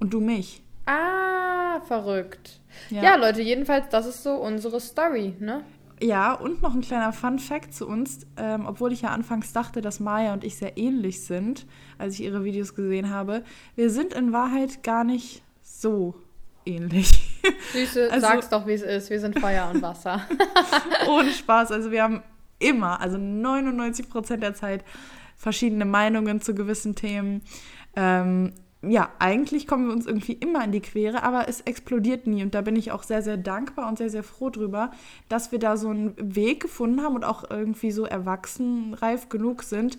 Und 0.00 0.12
du 0.12 0.20
mich. 0.20 0.62
Ah, 0.86 1.80
verrückt. 1.82 2.60
Ja, 2.90 3.02
ja 3.02 3.16
Leute, 3.16 3.40
jedenfalls, 3.40 3.88
das 3.90 4.06
ist 4.06 4.22
so 4.22 4.34
unsere 4.34 4.80
Story, 4.80 5.34
ne? 5.38 5.64
Ja, 6.02 6.32
und 6.32 6.62
noch 6.62 6.74
ein 6.74 6.80
kleiner 6.80 7.12
Fun 7.12 7.38
Fact 7.38 7.72
zu 7.72 7.86
uns. 7.86 8.26
Ähm, 8.36 8.66
obwohl 8.66 8.92
ich 8.92 9.02
ja 9.02 9.10
anfangs 9.10 9.52
dachte, 9.52 9.80
dass 9.80 10.00
Maya 10.00 10.32
und 10.32 10.44
ich 10.44 10.56
sehr 10.56 10.76
ähnlich 10.76 11.24
sind, 11.24 11.66
als 11.98 12.14
ich 12.14 12.22
ihre 12.22 12.44
Videos 12.44 12.74
gesehen 12.74 13.10
habe. 13.10 13.44
Wir 13.76 13.90
sind 13.90 14.12
in 14.12 14.32
Wahrheit 14.32 14.82
gar 14.82 15.04
nicht 15.04 15.42
so 15.62 16.14
ähnlich. 16.66 17.10
Süße, 17.72 18.08
also, 18.12 18.26
sag's 18.26 18.48
doch, 18.48 18.66
wie 18.66 18.72
es 18.72 18.82
ist. 18.82 19.10
Wir 19.10 19.20
sind 19.20 19.38
Feuer 19.38 19.70
und 19.72 19.82
Wasser. 19.82 20.22
Ohne 21.08 21.30
Spaß. 21.30 21.72
Also 21.72 21.90
wir 21.90 22.02
haben 22.02 22.22
immer, 22.58 23.00
also 23.00 23.18
99 23.18 24.08
Prozent 24.08 24.42
der 24.42 24.54
Zeit, 24.54 24.84
verschiedene 25.36 25.84
Meinungen 25.84 26.40
zu 26.40 26.54
gewissen 26.54 26.94
Themen. 26.94 27.42
Ähm, 27.96 28.52
ja, 28.88 29.10
eigentlich 29.18 29.66
kommen 29.66 29.86
wir 29.86 29.92
uns 29.92 30.06
irgendwie 30.06 30.32
immer 30.32 30.64
in 30.64 30.72
die 30.72 30.80
Quere, 30.80 31.22
aber 31.22 31.48
es 31.48 31.60
explodiert 31.62 32.26
nie. 32.26 32.42
Und 32.42 32.54
da 32.54 32.60
bin 32.60 32.76
ich 32.76 32.92
auch 32.92 33.02
sehr, 33.02 33.22
sehr 33.22 33.36
dankbar 33.36 33.88
und 33.88 33.98
sehr, 33.98 34.10
sehr 34.10 34.22
froh 34.22 34.50
drüber, 34.50 34.90
dass 35.28 35.52
wir 35.52 35.58
da 35.58 35.76
so 35.76 35.88
einen 35.88 36.14
Weg 36.18 36.60
gefunden 36.60 37.02
haben 37.02 37.14
und 37.14 37.24
auch 37.24 37.48
irgendwie 37.50 37.90
so 37.90 38.04
erwachsen, 38.04 38.94
reif 38.94 39.28
genug 39.28 39.62
sind, 39.62 39.98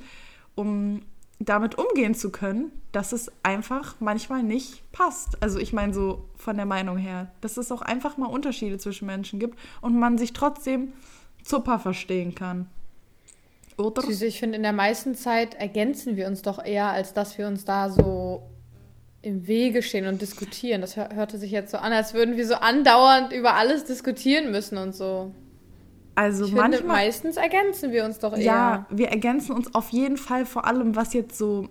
um 0.55 1.01
damit 1.39 1.77
umgehen 1.77 2.15
zu 2.15 2.31
können, 2.31 2.71
dass 2.91 3.11
es 3.11 3.31
einfach 3.43 3.95
manchmal 3.99 4.41
nicht 4.41 4.89
passt. 4.91 5.41
Also 5.43 5.59
ich 5.59 5.73
meine 5.73 5.93
so 5.93 6.29
von 6.37 6.55
der 6.55 6.65
Meinung 6.65 6.97
her, 6.97 7.31
dass 7.41 7.57
es 7.57 7.71
auch 7.71 7.81
einfach 7.81 8.17
mal 8.17 8.27
Unterschiede 8.27 8.77
zwischen 8.77 9.05
Menschen 9.05 9.39
gibt 9.39 9.59
und 9.81 9.99
man 9.99 10.17
sich 10.17 10.33
trotzdem 10.33 10.93
super 11.43 11.79
verstehen 11.79 12.35
kann. 12.35 12.67
Oder? 13.77 14.07
Ich 14.07 14.39
finde, 14.39 14.55
in 14.55 14.63
der 14.63 14.73
meisten 14.73 15.15
Zeit 15.15 15.55
ergänzen 15.55 16.15
wir 16.15 16.27
uns 16.27 16.41
doch 16.41 16.63
eher, 16.63 16.89
als 16.89 17.13
dass 17.13 17.37
wir 17.37 17.47
uns 17.47 17.65
da 17.65 17.89
so 17.89 18.43
im 19.25 19.47
Wege 19.47 19.81
stehen 19.81 20.07
und 20.07 20.21
diskutieren. 20.21 20.81
Das 20.81 20.95
hörte 20.95 21.37
sich 21.37 21.51
jetzt 21.51 21.71
so 21.71 21.77
an, 21.77 21.91
als 21.91 22.13
würden 22.13 22.37
wir 22.37 22.45
so 22.45 22.55
andauernd 22.55 23.33
über 23.33 23.55
alles 23.55 23.85
diskutieren 23.85 24.51
müssen 24.51 24.77
und 24.77 24.95
so. 24.95 25.31
Also 26.15 26.45
ich 26.45 26.51
manchmal, 26.51 26.77
finde, 26.77 26.87
meistens 26.93 27.37
ergänzen 27.37 27.91
wir 27.91 28.05
uns 28.05 28.19
doch 28.19 28.33
eher. 28.33 28.43
Ja, 28.43 28.85
wir 28.89 29.09
ergänzen 29.09 29.53
uns 29.53 29.73
auf 29.75 29.89
jeden 29.89 30.17
Fall 30.17 30.45
vor 30.45 30.65
allem, 30.65 30.95
was 30.95 31.13
jetzt 31.13 31.37
so 31.37 31.67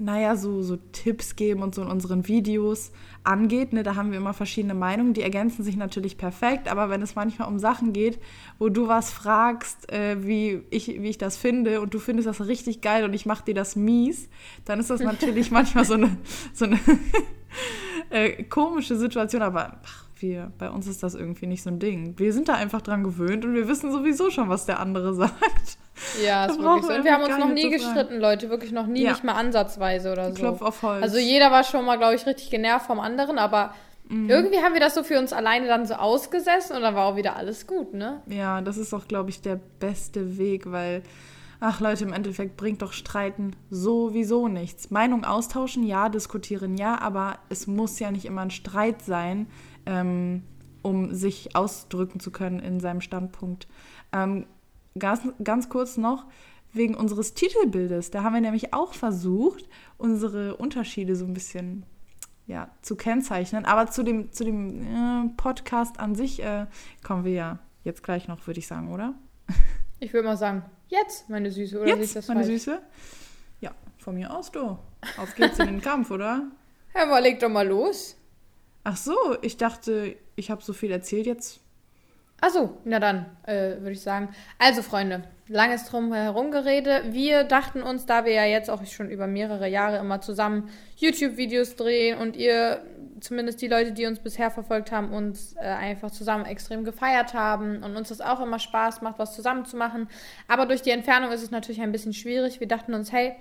naja, 0.00 0.34
so, 0.34 0.62
so 0.62 0.76
Tipps 0.92 1.36
geben 1.36 1.62
und 1.62 1.74
so 1.74 1.82
in 1.82 1.88
unseren 1.88 2.26
Videos 2.26 2.90
angeht. 3.22 3.72
Ne, 3.72 3.82
da 3.82 3.96
haben 3.96 4.10
wir 4.10 4.18
immer 4.18 4.32
verschiedene 4.32 4.74
Meinungen, 4.74 5.12
die 5.12 5.22
ergänzen 5.22 5.62
sich 5.62 5.76
natürlich 5.76 6.16
perfekt, 6.16 6.68
aber 6.68 6.88
wenn 6.88 7.02
es 7.02 7.14
manchmal 7.14 7.48
um 7.48 7.58
Sachen 7.58 7.92
geht, 7.92 8.18
wo 8.58 8.70
du 8.70 8.88
was 8.88 9.10
fragst, 9.10 9.92
äh, 9.92 10.26
wie, 10.26 10.62
ich, 10.70 10.88
wie 10.88 11.10
ich 11.10 11.18
das 11.18 11.36
finde 11.36 11.80
und 11.80 11.92
du 11.92 11.98
findest 11.98 12.26
das 12.26 12.46
richtig 12.46 12.80
geil 12.80 13.04
und 13.04 13.12
ich 13.12 13.26
mache 13.26 13.44
dir 13.44 13.54
das 13.54 13.76
mies, 13.76 14.28
dann 14.64 14.80
ist 14.80 14.90
das 14.90 15.00
natürlich 15.02 15.50
manchmal 15.50 15.84
so 15.84 15.94
eine, 15.94 16.16
so 16.54 16.64
eine 16.64 16.80
äh, 18.10 18.42
komische 18.44 18.96
Situation, 18.96 19.42
aber 19.42 19.80
ach, 19.84 20.09
wir, 20.22 20.52
bei 20.58 20.70
uns 20.70 20.86
ist 20.86 21.02
das 21.02 21.14
irgendwie 21.14 21.46
nicht 21.46 21.62
so 21.62 21.70
ein 21.70 21.78
Ding. 21.78 22.18
Wir 22.18 22.32
sind 22.32 22.48
da 22.48 22.54
einfach 22.54 22.82
dran 22.82 23.04
gewöhnt 23.04 23.44
und 23.44 23.54
wir 23.54 23.68
wissen 23.68 23.90
sowieso 23.92 24.30
schon, 24.30 24.48
was 24.48 24.66
der 24.66 24.80
andere 24.80 25.14
sagt. 25.14 25.78
Ja, 26.24 26.46
ist 26.46 26.58
wirklich 26.58 26.86
so. 26.86 26.92
Und 26.94 27.04
wir 27.04 27.12
haben 27.12 27.24
uns 27.24 27.38
noch 27.38 27.52
nie 27.52 27.70
gestritten, 27.70 28.18
Leute. 28.18 28.50
Wirklich 28.50 28.72
noch 28.72 28.86
nie, 28.86 29.02
ja. 29.02 29.10
nicht 29.10 29.24
mal 29.24 29.34
ansatzweise 29.34 30.12
oder 30.12 30.30
so. 30.30 30.34
Klopf 30.34 30.62
auf 30.62 30.82
Holz. 30.82 31.02
Also 31.02 31.18
jeder 31.18 31.50
war 31.50 31.64
schon 31.64 31.84
mal, 31.84 31.96
glaube 31.96 32.14
ich, 32.14 32.26
richtig 32.26 32.50
genervt 32.50 32.86
vom 32.86 33.00
anderen, 33.00 33.38
aber 33.38 33.74
mhm. 34.08 34.30
irgendwie 34.30 34.58
haben 34.58 34.74
wir 34.74 34.80
das 34.80 34.94
so 34.94 35.02
für 35.02 35.18
uns 35.18 35.32
alleine 35.32 35.66
dann 35.66 35.86
so 35.86 35.94
ausgesessen 35.94 36.76
und 36.76 36.82
dann 36.82 36.94
war 36.94 37.06
auch 37.06 37.16
wieder 37.16 37.36
alles 37.36 37.66
gut, 37.66 37.94
ne? 37.94 38.22
Ja, 38.26 38.60
das 38.60 38.76
ist 38.78 38.94
auch, 38.94 39.06
glaube 39.08 39.30
ich, 39.30 39.42
der 39.42 39.60
beste 39.78 40.38
Weg, 40.38 40.70
weil 40.70 41.02
ach 41.60 41.80
Leute, 41.80 42.04
im 42.04 42.12
Endeffekt 42.12 42.56
bringt 42.56 42.82
doch 42.82 42.92
Streiten 42.92 43.54
sowieso 43.70 44.48
nichts. 44.48 44.90
Meinung 44.90 45.24
austauschen, 45.24 45.84
ja, 45.84 46.08
diskutieren, 46.08 46.76
ja, 46.76 46.98
aber 47.00 47.38
es 47.50 47.66
muss 47.66 47.98
ja 47.98 48.10
nicht 48.10 48.24
immer 48.24 48.40
ein 48.40 48.50
Streit 48.50 49.02
sein. 49.02 49.46
Ähm, 49.86 50.42
um 50.82 51.14
sich 51.14 51.54
ausdrücken 51.54 52.20
zu 52.20 52.30
können 52.30 52.60
in 52.60 52.80
seinem 52.80 53.00
Standpunkt. 53.00 53.68
Ähm, 54.12 54.46
ganz, 54.98 55.22
ganz 55.42 55.68
kurz 55.68 55.96
noch, 55.96 56.26
wegen 56.72 56.94
unseres 56.94 57.34
Titelbildes. 57.34 58.10
Da 58.10 58.22
haben 58.22 58.34
wir 58.34 58.40
nämlich 58.40 58.72
auch 58.72 58.94
versucht, 58.94 59.68
unsere 59.98 60.56
Unterschiede 60.56 61.16
so 61.16 61.24
ein 61.24 61.34
bisschen 61.34 61.84
ja, 62.46 62.70
zu 62.82 62.96
kennzeichnen. 62.96 63.64
Aber 63.64 63.90
zu 63.90 64.02
dem, 64.02 64.32
zu 64.32 64.44
dem 64.44 64.82
äh, 64.82 65.28
Podcast 65.36 66.00
an 66.00 66.14
sich 66.14 66.42
äh, 66.42 66.66
kommen 67.02 67.24
wir 67.24 67.32
ja 67.32 67.58
jetzt 67.84 68.02
gleich 68.02 68.28
noch, 68.28 68.46
würde 68.46 68.60
ich 68.60 68.66
sagen, 68.66 68.92
oder? 68.92 69.14
Ich 69.98 70.12
würde 70.12 70.28
mal 70.28 70.36
sagen, 70.36 70.64
jetzt, 70.88 71.28
meine 71.28 71.50
Süße, 71.50 71.78
oder 71.78 71.88
jetzt, 71.88 72.16
das 72.16 72.28
meine 72.28 72.40
falsch? 72.40 72.52
Süße? 72.52 72.80
Ja, 73.60 73.72
von 73.98 74.14
mir 74.14 74.34
aus, 74.34 74.50
du. 74.50 74.78
Auf 75.18 75.34
geht's 75.36 75.58
in 75.58 75.66
den 75.66 75.80
Kampf, 75.82 76.10
oder? 76.10 76.48
Ja, 76.94 77.06
mal 77.06 77.22
leg 77.22 77.38
doch 77.38 77.48
mal 77.48 77.66
los. 77.66 78.16
Ach 78.84 78.96
so, 78.96 79.16
ich 79.42 79.56
dachte, 79.56 80.16
ich 80.36 80.50
habe 80.50 80.62
so 80.62 80.72
viel 80.72 80.90
erzählt 80.90 81.26
jetzt. 81.26 81.60
Ach 82.40 82.48
so, 82.48 82.78
na 82.84 82.98
dann, 82.98 83.26
äh, 83.46 83.76
würde 83.80 83.92
ich 83.92 84.00
sagen. 84.00 84.30
Also, 84.58 84.80
Freunde, 84.80 85.22
langes 85.46 85.84
drum 85.84 86.12
herum 86.14 86.50
gerede. 86.50 87.02
Wir 87.10 87.44
dachten 87.44 87.82
uns, 87.82 88.06
da 88.06 88.24
wir 88.24 88.32
ja 88.32 88.46
jetzt 88.46 88.70
auch 88.70 88.84
schon 88.86 89.10
über 89.10 89.26
mehrere 89.26 89.68
Jahre 89.68 89.98
immer 89.98 90.22
zusammen 90.22 90.70
YouTube-Videos 90.96 91.76
drehen 91.76 92.16
und 92.18 92.36
ihr, 92.36 92.82
zumindest 93.20 93.60
die 93.60 93.68
Leute, 93.68 93.92
die 93.92 94.06
uns 94.06 94.20
bisher 94.20 94.50
verfolgt 94.50 94.90
haben, 94.90 95.12
uns 95.12 95.54
äh, 95.56 95.60
einfach 95.60 96.10
zusammen 96.10 96.46
extrem 96.46 96.84
gefeiert 96.84 97.34
haben 97.34 97.82
und 97.82 97.94
uns 97.94 98.08
das 98.08 98.22
auch 98.22 98.40
immer 98.40 98.58
Spaß 98.58 99.02
macht, 99.02 99.18
was 99.18 99.34
zusammen 99.34 99.66
zu 99.66 99.76
machen. 99.76 100.08
Aber 100.48 100.64
durch 100.64 100.80
die 100.80 100.90
Entfernung 100.90 101.32
ist 101.32 101.42
es 101.42 101.50
natürlich 101.50 101.82
ein 101.82 101.92
bisschen 101.92 102.14
schwierig. 102.14 102.58
Wir 102.58 102.68
dachten 102.68 102.94
uns, 102.94 103.12
hey, 103.12 103.34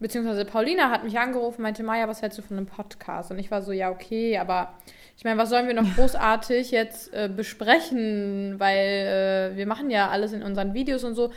beziehungsweise 0.00 0.44
Paulina 0.44 0.90
hat 0.90 1.04
mich 1.04 1.18
angerufen, 1.18 1.62
meinte, 1.62 1.82
Maja, 1.82 2.08
was 2.08 2.22
hältst 2.22 2.38
du 2.38 2.42
von 2.42 2.56
einem 2.56 2.66
Podcast? 2.66 3.30
Und 3.30 3.38
ich 3.38 3.50
war 3.50 3.62
so, 3.62 3.72
ja, 3.72 3.90
okay, 3.90 4.38
aber 4.38 4.74
ich 5.16 5.24
meine, 5.24 5.38
was 5.38 5.50
sollen 5.50 5.66
wir 5.66 5.74
noch 5.74 5.94
großartig 5.96 6.70
jetzt 6.70 7.12
äh, 7.14 7.28
besprechen, 7.34 8.56
weil 8.58 9.52
äh, 9.52 9.56
wir 9.56 9.66
machen 9.66 9.90
ja 9.90 10.10
alles 10.10 10.32
in 10.32 10.42
unseren 10.42 10.74
Videos 10.74 11.04
und 11.04 11.14
so. 11.14 11.30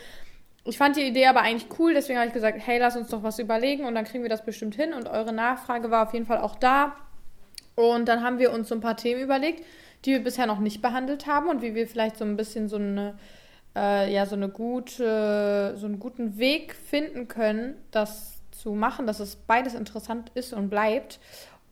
Ich 0.65 0.77
fand 0.77 0.97
die 0.97 1.07
Idee 1.07 1.27
aber 1.27 1.41
eigentlich 1.41 1.79
cool, 1.79 1.93
deswegen 1.93 2.19
habe 2.19 2.27
ich 2.27 2.33
gesagt, 2.33 2.59
hey, 2.65 2.77
lass 2.77 2.97
uns 2.97 3.09
doch 3.09 3.23
was 3.23 3.39
überlegen 3.39 3.85
und 3.85 3.95
dann 3.95 4.03
kriegen 4.03 4.23
wir 4.23 4.29
das 4.29 4.43
bestimmt 4.43 4.75
hin. 4.75 4.93
Und 4.93 5.07
eure 5.07 5.31
Nachfrage 5.31 5.89
war 5.91 6.07
auf 6.07 6.13
jeden 6.13 6.25
Fall 6.25 6.39
auch 6.39 6.55
da. 6.55 6.95
Und 7.75 8.07
dann 8.07 8.23
haben 8.23 8.39
wir 8.39 8.51
uns 8.51 8.67
so 8.69 8.75
ein 8.75 8.81
paar 8.81 8.97
Themen 8.97 9.21
überlegt, 9.21 9.63
die 10.03 10.11
wir 10.11 10.23
bisher 10.23 10.47
noch 10.47 10.59
nicht 10.59 10.81
behandelt 10.81 11.27
haben 11.27 11.47
und 11.47 11.61
wie 11.61 11.75
wir 11.75 11.87
vielleicht 11.87 12.17
so 12.17 12.25
ein 12.25 12.35
bisschen 12.35 12.67
so 12.67 12.77
eine 12.77 13.17
äh, 13.75 14.11
ja 14.11 14.25
so 14.25 14.35
eine 14.35 14.49
gute 14.49 15.75
so 15.77 15.85
einen 15.85 15.99
guten 15.99 16.37
Weg 16.37 16.73
finden 16.73 17.27
können, 17.27 17.75
das 17.91 18.36
zu 18.57 18.73
machen, 18.73 19.07
dass 19.07 19.19
es 19.19 19.35
beides 19.35 19.73
interessant 19.73 20.31
ist 20.33 20.53
und 20.53 20.69
bleibt. 20.69 21.19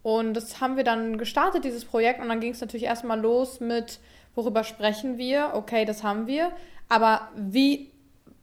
Und 0.04 0.36
das 0.36 0.62
haben 0.62 0.78
wir 0.78 0.84
dann 0.84 1.18
gestartet, 1.18 1.64
dieses 1.64 1.84
Projekt. 1.86 2.20
Und 2.22 2.30
dann 2.30 2.40
ging 2.40 2.52
es 2.52 2.62
natürlich 2.62 2.86
erstmal 2.86 3.20
los 3.20 3.60
mit, 3.60 4.00
worüber 4.36 4.64
sprechen 4.64 5.18
wir? 5.18 5.52
Okay, 5.54 5.86
das 5.86 6.04
haben 6.04 6.28
wir. 6.28 6.52
Aber 6.90 7.30
wie, 7.36 7.92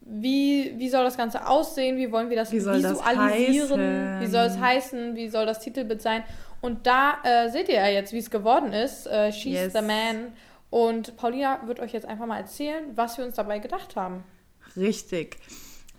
wie, 0.00 0.74
wie 0.76 0.88
soll 0.88 1.04
das 1.04 1.16
Ganze 1.16 1.46
aussehen? 1.46 1.96
Wie 1.98 2.10
wollen 2.10 2.30
wir 2.30 2.36
das 2.36 2.50
wie 2.50 2.56
visualisieren? 2.56 2.98
Das 3.78 4.20
wie 4.20 4.26
soll 4.26 4.46
es 4.46 4.58
heißen? 4.58 5.14
Wie 5.14 5.28
soll 5.28 5.46
das 5.46 5.60
Titelbild 5.60 6.02
sein? 6.02 6.24
Und 6.60 6.86
da 6.86 7.18
äh, 7.22 7.50
seht 7.50 7.68
ihr 7.68 7.76
ja 7.76 7.88
jetzt, 7.88 8.12
wie 8.12 8.18
es 8.18 8.30
geworden 8.30 8.72
ist. 8.72 9.06
Äh, 9.06 9.32
She's 9.32 9.52
yes. 9.52 9.72
the 9.72 9.82
Man. 9.82 10.32
Und 10.70 11.16
Paulina 11.16 11.60
wird 11.66 11.80
euch 11.80 11.92
jetzt 11.92 12.06
einfach 12.06 12.26
mal 12.26 12.38
erzählen, 12.38 12.84
was 12.94 13.18
wir 13.18 13.24
uns 13.24 13.36
dabei 13.36 13.58
gedacht 13.58 13.94
haben. 13.94 14.24
Richtig. 14.76 15.36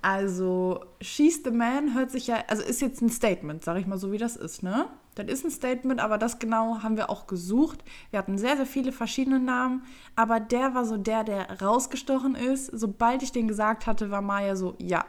Also, 0.04 0.84
She's 1.00 1.44
the 1.46 1.52
Man 1.52 1.94
hört 1.96 2.12
sich 2.12 2.28
ja, 2.28 2.44
also 2.50 2.62
ist 2.62 2.82
jetzt 2.82 3.02
ein 3.02 3.10
Statement, 3.10 3.64
sag 3.64 3.78
ich 3.78 3.88
mal 3.88 3.98
so, 3.98 4.12
wie 4.12 4.18
das 4.18 4.36
ist, 4.36 4.62
ne? 4.62 4.90
Das 5.16 5.28
ist 5.28 5.46
ein 5.46 5.52
Statement, 5.52 6.02
aber 6.02 6.18
das 6.18 6.40
genau 6.40 6.84
haben 6.84 6.98
wir 6.98 7.10
auch 7.10 7.26
gesucht. 7.26 7.86
Wir 8.10 8.20
hatten 8.20 8.38
sehr, 8.38 8.58
sehr 8.58 8.66
viele 8.66 8.92
verschiedene 8.92 9.40
Namen, 9.40 9.84
aber 10.18 10.42
der 10.42 10.76
war 10.76 10.84
so 10.84 10.98
der, 10.98 11.24
der 11.24 11.62
rausgestochen 11.62 12.36
ist. 12.36 12.66
Sobald 12.74 13.24
ich 13.24 13.32
den 13.32 13.48
gesagt 13.48 13.88
hatte, 13.88 14.12
war 14.12 14.22
Maya 14.22 14.58
so, 14.58 14.76
ja, 14.78 15.06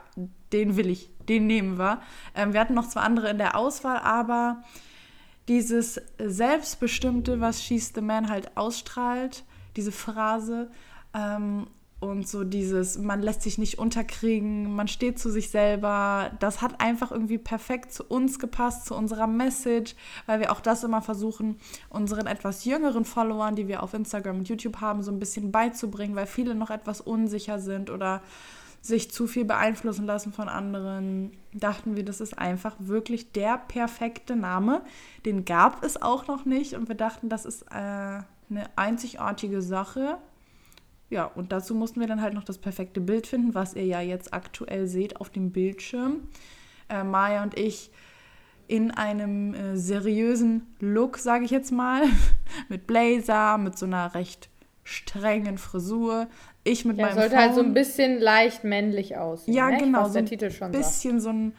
den 0.52 0.76
will 0.76 0.88
ich, 0.88 1.10
den 1.28 1.48
nehmen 1.48 1.76
wir. 1.76 2.00
Ähm, 2.36 2.52
wir 2.52 2.60
hatten 2.60 2.74
noch 2.74 2.88
zwei 2.88 3.00
andere 3.00 3.30
in 3.30 3.38
der 3.38 3.56
Auswahl, 3.56 3.98
aber 3.98 4.62
dieses 5.48 6.00
Selbstbestimmte, 6.18 7.40
was 7.40 7.64
She's 7.64 7.90
the 7.92 8.00
Man 8.00 8.28
halt 8.28 8.56
ausstrahlt, 8.56 9.42
diese 9.74 9.90
Phrase, 9.90 10.70
ähm, 11.14 11.66
und 12.04 12.28
so 12.28 12.44
dieses, 12.44 12.99
man 12.99 13.23
lässt 13.23 13.42
sich 13.42 13.58
nicht 13.58 13.78
unterkriegen, 13.78 14.75
man 14.75 14.88
steht 14.88 15.18
zu 15.18 15.30
sich 15.30 15.50
selber, 15.50 16.30
das 16.40 16.62
hat 16.62 16.80
einfach 16.80 17.11
irgendwie 17.11 17.38
perfekt 17.38 17.92
zu 17.92 18.04
uns 18.04 18.38
gepasst, 18.38 18.87
zu 18.87 18.94
unserer 18.94 19.26
Message, 19.26 19.94
weil 20.26 20.40
wir 20.40 20.52
auch 20.52 20.61
das 20.61 20.84
immer 20.84 21.02
versuchen, 21.02 21.56
unseren 21.88 22.26
etwas 22.26 22.64
jüngeren 22.64 23.04
Followern, 23.04 23.56
die 23.56 23.68
wir 23.68 23.82
auf 23.82 23.94
Instagram 23.94 24.38
und 24.38 24.49
YouTube 24.49 24.80
haben, 24.80 25.02
so 25.02 25.11
ein 25.11 25.18
bisschen 25.18 25.52
beizubringen, 25.52 26.16
weil 26.16 26.26
viele 26.26 26.54
noch 26.54 26.70
etwas 26.70 27.00
unsicher 27.00 27.58
sind 27.58 27.90
oder 27.90 28.23
sich 28.80 29.11
zu 29.11 29.26
viel 29.26 29.46
beeinflussen 29.46 30.04
lassen 30.04 30.32
von 30.32 30.49
anderen, 30.49 31.32
dachten 31.54 31.96
wir, 31.96 32.04
das 32.04 32.20
ist 32.20 32.37
einfach 32.37 32.76
wirklich 32.78 33.32
der 33.32 33.56
perfekte 33.56 34.37
Name. 34.37 34.82
Den 35.25 35.46
gab 35.46 35.82
es 35.82 36.00
auch 36.02 36.26
noch 36.26 36.44
nicht 36.44 36.75
und 36.75 36.88
wir 36.88 36.94
dachten, 36.94 37.30
das 37.30 37.46
ist 37.46 37.62
äh, 37.62 37.75
eine 37.75 38.25
einzigartige 38.76 39.62
Sache 39.62 40.18
ja, 41.11 41.25
und 41.26 41.52
dazu 41.52 41.75
mussten 41.75 42.00
wir 42.00 42.06
dann 42.06 42.23
halt 42.23 42.34
noch 42.34 42.44
das 42.44 42.58
perfekte 42.58 43.00
Bild 43.00 43.26
finden, 43.26 43.54
was 43.54 43.75
ihr 43.75 43.84
ja 43.84 44.00
jetzt 44.00 44.32
aktuell 44.32 44.87
seht 44.87 45.20
auf 45.20 45.30
dem 45.30 45.52
Bildschirm. 45.52 46.28
Äh, 46.88 47.04
Maya 47.04 47.42
und 47.42 47.58
ich 47.58 47.90
in 48.66 48.90
einem 48.90 49.54
äh, 49.54 49.76
seriösen 49.76 50.66
Look, 50.80 51.18
sage 51.18 51.44
ich 51.44 51.50
jetzt 51.50 51.70
mal, 51.70 52.02
mit 52.68 52.87
Blazer, 52.87 53.58
mit 53.58 53.78
so 53.78 53.87
einer 53.87 54.14
recht 54.14 54.49
strengen 54.82 55.58
Frisur. 55.58 56.28
Ich 56.62 56.84
mit 56.84 56.99
ja, 56.99 57.06
meinem 57.06 57.14
sollte 57.14 57.30
Phone. 57.30 57.38
halt 57.38 57.54
so 57.54 57.61
ein 57.61 57.75
bisschen 57.75 58.18
leicht 58.20 58.64
männlich 58.64 59.16
aussehen. 59.16 59.54
Ja, 59.54 59.70
ne? 59.70 59.78
genau. 59.78 60.06
So 60.06 60.14
der 60.14 60.25
Titel 60.25 60.50
schon 60.50 60.73
bisschen 60.73 61.20
sagt. 61.20 61.23
so 61.23 61.30
ein 61.30 61.52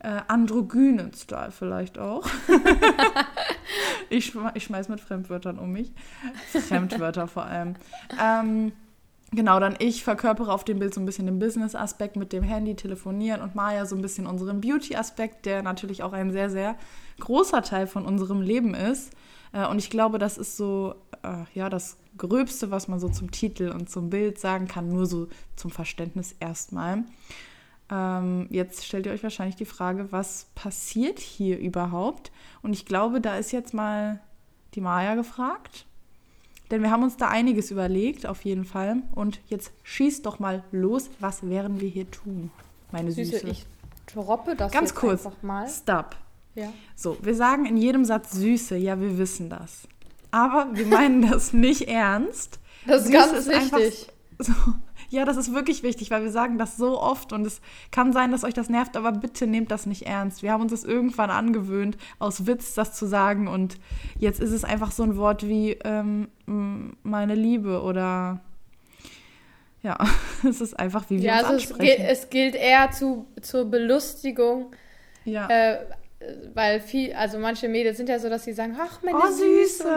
äh, 0.00 0.20
androgynen 0.28 1.12
Style 1.12 1.50
vielleicht 1.50 1.98
auch. 1.98 2.26
ich, 4.10 4.34
ich 4.54 4.64
schmeiß 4.64 4.88
mit 4.88 5.00
Fremdwörtern 5.00 5.58
um 5.58 5.72
mich. 5.72 5.92
Fremdwörter 6.52 7.28
vor 7.28 7.44
allem. 7.44 7.76
Ähm, 8.20 8.72
Genau, 9.32 9.60
dann 9.60 9.76
ich 9.78 10.02
verkörpere 10.02 10.52
auf 10.52 10.64
dem 10.64 10.80
Bild 10.80 10.92
so 10.92 11.00
ein 11.00 11.06
bisschen 11.06 11.26
den 11.26 11.38
Business-Aspekt 11.38 12.16
mit 12.16 12.32
dem 12.32 12.42
Handy, 12.42 12.74
telefonieren 12.74 13.42
und 13.42 13.54
Maya 13.54 13.86
so 13.86 13.94
ein 13.94 14.02
bisschen 14.02 14.26
unseren 14.26 14.60
Beauty-Aspekt, 14.60 15.46
der 15.46 15.62
natürlich 15.62 16.02
auch 16.02 16.12
ein 16.12 16.32
sehr, 16.32 16.50
sehr 16.50 16.74
großer 17.20 17.62
Teil 17.62 17.86
von 17.86 18.06
unserem 18.06 18.40
Leben 18.40 18.74
ist. 18.74 19.12
Äh, 19.52 19.68
und 19.68 19.78
ich 19.78 19.88
glaube, 19.88 20.18
das 20.18 20.36
ist 20.36 20.56
so, 20.56 20.96
äh, 21.22 21.44
ja, 21.54 21.70
das 21.70 21.96
Gröbste, 22.18 22.72
was 22.72 22.88
man 22.88 22.98
so 22.98 23.08
zum 23.08 23.30
Titel 23.30 23.70
und 23.70 23.88
zum 23.88 24.10
Bild 24.10 24.40
sagen 24.40 24.66
kann, 24.66 24.88
nur 24.88 25.06
so 25.06 25.28
zum 25.54 25.70
Verständnis 25.70 26.34
erstmal. 26.40 27.04
Ähm, 27.90 28.46
jetzt 28.50 28.84
stellt 28.84 29.06
ihr 29.06 29.12
euch 29.12 29.22
wahrscheinlich 29.22 29.56
die 29.56 29.64
Frage, 29.64 30.12
was 30.12 30.46
passiert 30.54 31.18
hier 31.18 31.58
überhaupt? 31.58 32.30
Und 32.62 32.72
ich 32.72 32.86
glaube, 32.86 33.20
da 33.20 33.36
ist 33.36 33.52
jetzt 33.52 33.74
mal 33.74 34.20
die 34.74 34.80
Maya 34.80 35.14
gefragt. 35.14 35.86
Denn 36.70 36.82
wir 36.82 36.90
haben 36.92 37.02
uns 37.02 37.16
da 37.16 37.28
einiges 37.28 37.72
überlegt, 37.72 38.26
auf 38.26 38.44
jeden 38.44 38.64
Fall. 38.64 39.02
Und 39.14 39.40
jetzt 39.48 39.72
schießt 39.82 40.24
doch 40.24 40.38
mal 40.38 40.62
los. 40.70 41.10
Was 41.18 41.48
werden 41.48 41.80
wir 41.80 41.88
hier 41.88 42.08
tun, 42.08 42.52
meine 42.92 43.10
Süße? 43.10 43.40
Süße 43.40 43.48
ich 43.48 43.66
droppe 44.06 44.54
das 44.54 44.72
Ganz 44.72 44.94
kurz. 44.94 45.26
einfach 45.26 45.42
mal. 45.42 45.68
Stop. 45.68 46.16
Ja. 46.54 46.72
So, 46.94 47.16
wir 47.22 47.34
sagen 47.34 47.66
in 47.66 47.76
jedem 47.76 48.04
Satz 48.04 48.32
Süße. 48.32 48.76
Ja, 48.76 49.00
wir 49.00 49.18
wissen 49.18 49.50
das. 49.50 49.88
Aber 50.30 50.68
wir 50.72 50.86
meinen 50.86 51.28
das 51.28 51.52
nicht 51.52 51.88
ernst. 51.88 52.60
Das 52.86 53.02
ist 53.02 53.06
Süße 53.08 53.18
ganz 53.18 53.32
ist 53.32 53.48
wichtig. 53.48 54.08
So, 54.38 54.54
ja, 55.10 55.24
das 55.24 55.36
ist 55.36 55.52
wirklich 55.52 55.82
wichtig, 55.82 56.10
weil 56.10 56.22
wir 56.22 56.30
sagen 56.30 56.56
das 56.56 56.76
so 56.76 57.00
oft 57.00 57.32
und 57.32 57.46
es 57.46 57.60
kann 57.90 58.12
sein, 58.12 58.30
dass 58.30 58.44
euch 58.44 58.54
das 58.54 58.68
nervt, 58.68 58.96
aber 58.96 59.12
bitte 59.12 59.46
nehmt 59.46 59.70
das 59.70 59.86
nicht 59.86 60.06
ernst. 60.06 60.42
Wir 60.42 60.52
haben 60.52 60.62
uns 60.62 60.70
das 60.70 60.84
irgendwann 60.84 61.30
angewöhnt, 61.30 61.98
aus 62.18 62.46
Witz 62.46 62.74
das 62.74 62.94
zu 62.94 63.06
sagen 63.06 63.48
und 63.48 63.76
jetzt 64.18 64.40
ist 64.40 64.52
es 64.52 64.64
einfach 64.64 64.92
so 64.92 65.02
ein 65.02 65.16
Wort 65.16 65.46
wie 65.46 65.72
ähm, 65.84 66.28
meine 67.02 67.34
Liebe 67.34 67.82
oder 67.82 68.40
ja, 69.82 69.98
es 70.48 70.60
ist 70.60 70.78
einfach 70.78 71.10
wie 71.10 71.18
wir 71.18 71.24
ja, 71.24 71.40
uns 71.40 71.44
also 71.44 71.74
ansprechen. 71.74 72.02
Es, 72.04 72.20
es 72.20 72.30
gilt 72.30 72.54
eher 72.54 72.90
zu, 72.92 73.26
zur 73.42 73.64
Belustigung. 73.64 74.72
Ja. 75.24 75.48
Äh, 75.48 75.78
weil 76.52 76.80
viel, 76.80 77.14
also 77.14 77.38
manche 77.38 77.66
Mädels 77.66 77.96
sind 77.96 78.10
ja 78.10 78.18
so, 78.18 78.28
dass 78.28 78.44
sie 78.44 78.52
sagen, 78.52 78.76
ach, 78.78 79.02
meine 79.02 79.16
oh, 79.16 79.32
Süße. 79.32 79.88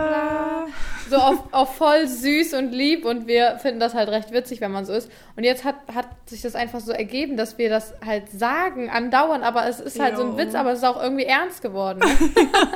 So 1.09 1.17
auf, 1.17 1.39
auf 1.51 1.75
voll 1.75 2.07
süß 2.07 2.53
und 2.53 2.71
lieb 2.71 3.03
und 3.03 3.27
wir 3.27 3.57
finden 3.59 3.81
das 3.81 3.93
halt 3.93 4.07
recht 4.07 4.31
witzig, 4.31 4.61
wenn 4.61 4.71
man 4.71 4.85
so 4.85 4.93
ist. 4.93 5.11
Und 5.35 5.43
jetzt 5.43 5.65
hat, 5.65 5.75
hat 5.93 6.07
sich 6.25 6.41
das 6.41 6.55
einfach 6.55 6.79
so 6.79 6.93
ergeben, 6.93 7.35
dass 7.35 7.57
wir 7.57 7.69
das 7.69 7.93
halt 8.05 8.29
sagen, 8.31 8.89
andauern, 8.89 9.43
aber 9.43 9.67
es 9.67 9.81
ist 9.81 9.99
halt 9.99 10.13
jo. 10.13 10.21
so 10.21 10.31
ein 10.31 10.37
Witz, 10.37 10.55
aber 10.55 10.71
es 10.71 10.79
ist 10.79 10.85
auch 10.85 11.01
irgendwie 11.01 11.25
ernst 11.25 11.61
geworden. 11.61 11.99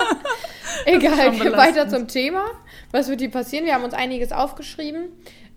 Egal, 0.85 1.39
weiter 1.57 1.87
zum 1.87 2.09
Thema. 2.09 2.43
Was 2.91 3.07
wird 3.07 3.21
hier 3.21 3.31
passieren? 3.31 3.65
Wir 3.65 3.75
haben 3.75 3.85
uns 3.85 3.93
einiges 3.93 4.33
aufgeschrieben 4.33 5.07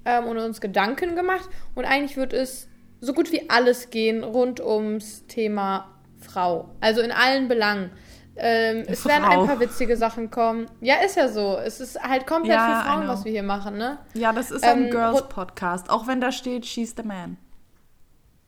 ähm, 0.05 0.27
und 0.27 0.39
uns 0.39 0.61
Gedanken 0.61 1.17
gemacht 1.17 1.49
und 1.75 1.87
eigentlich 1.87 2.17
wird 2.17 2.35
es 2.35 2.69
so 3.01 3.15
gut 3.15 3.33
wie 3.33 3.51
alles 3.51 3.91
gehen 3.91 4.23
rund 4.23 4.61
ums 4.61 5.27
Thema 5.27 6.00
Frau. 6.21 6.71
Also 6.81 7.01
in 7.01 7.13
allen 7.13 7.49
Belangen. 7.49 7.91
Ähm, 8.37 8.85
es 8.87 9.05
werden 9.05 9.25
ein 9.25 9.47
paar 9.47 9.61
witzige 9.61 9.97
Sachen 9.97 10.31
kommen. 10.31 10.67
Ja, 10.81 10.97
ist 11.05 11.17
ja 11.17 11.29
so. 11.29 11.59
Es 11.59 11.81
ist 11.81 12.03
halt 12.03 12.27
komplett 12.27 12.57
ja, 12.57 12.81
für 12.81 12.89
Frauen, 12.89 13.09
was 13.09 13.25
wir 13.25 13.33
hier 13.33 13.43
machen, 13.43 13.77
ne? 13.77 13.99
Ja, 14.15 14.33
das 14.33 14.51
ist 14.51 14.65
ein 14.65 14.85
ähm, 14.85 14.91
Girls-Podcast. 14.91 15.91
Auch 15.91 16.07
wenn 16.07 16.21
da 16.21 16.33
steht, 16.33 16.65
she's 16.65 16.95
the 16.97 17.03
man. 17.03 17.37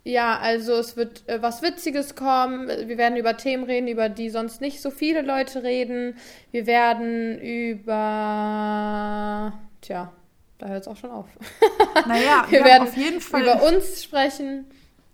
Ja, 0.05 0.39
also 0.39 0.73
es 0.75 0.97
wird 0.97 1.29
äh, 1.29 1.43
was 1.43 1.63
Witziges 1.63 2.17
kommen. 2.17 2.69
Wir 2.69 2.99
werden 2.99 3.17
über 3.17 3.37
Themen 3.37 3.65
reden, 3.65 3.87
über 3.87 4.09
die 4.09 4.31
sonst 4.31 4.61
nicht 4.61 4.81
so 4.81 4.91
viele 4.91 5.23
Leute 5.23 5.63
reden. 5.63 6.17
Wir 6.51 6.67
werden 6.67 7.39
über. 7.39 7.93
Tja, 9.81 10.13
da 10.59 10.67
hört 10.67 10.83
es 10.83 10.89
auch 10.89 10.97
schon 10.97 11.11
auf. 11.11 11.29
Naja, 12.07 12.47
wir, 12.51 12.61
wir 12.61 12.65
werden 12.65 12.89
auf 12.89 12.97
jeden 12.97 13.21
Fall 13.21 13.43
über 13.43 13.63
uns 13.63 14.03
sprechen. 14.03 14.67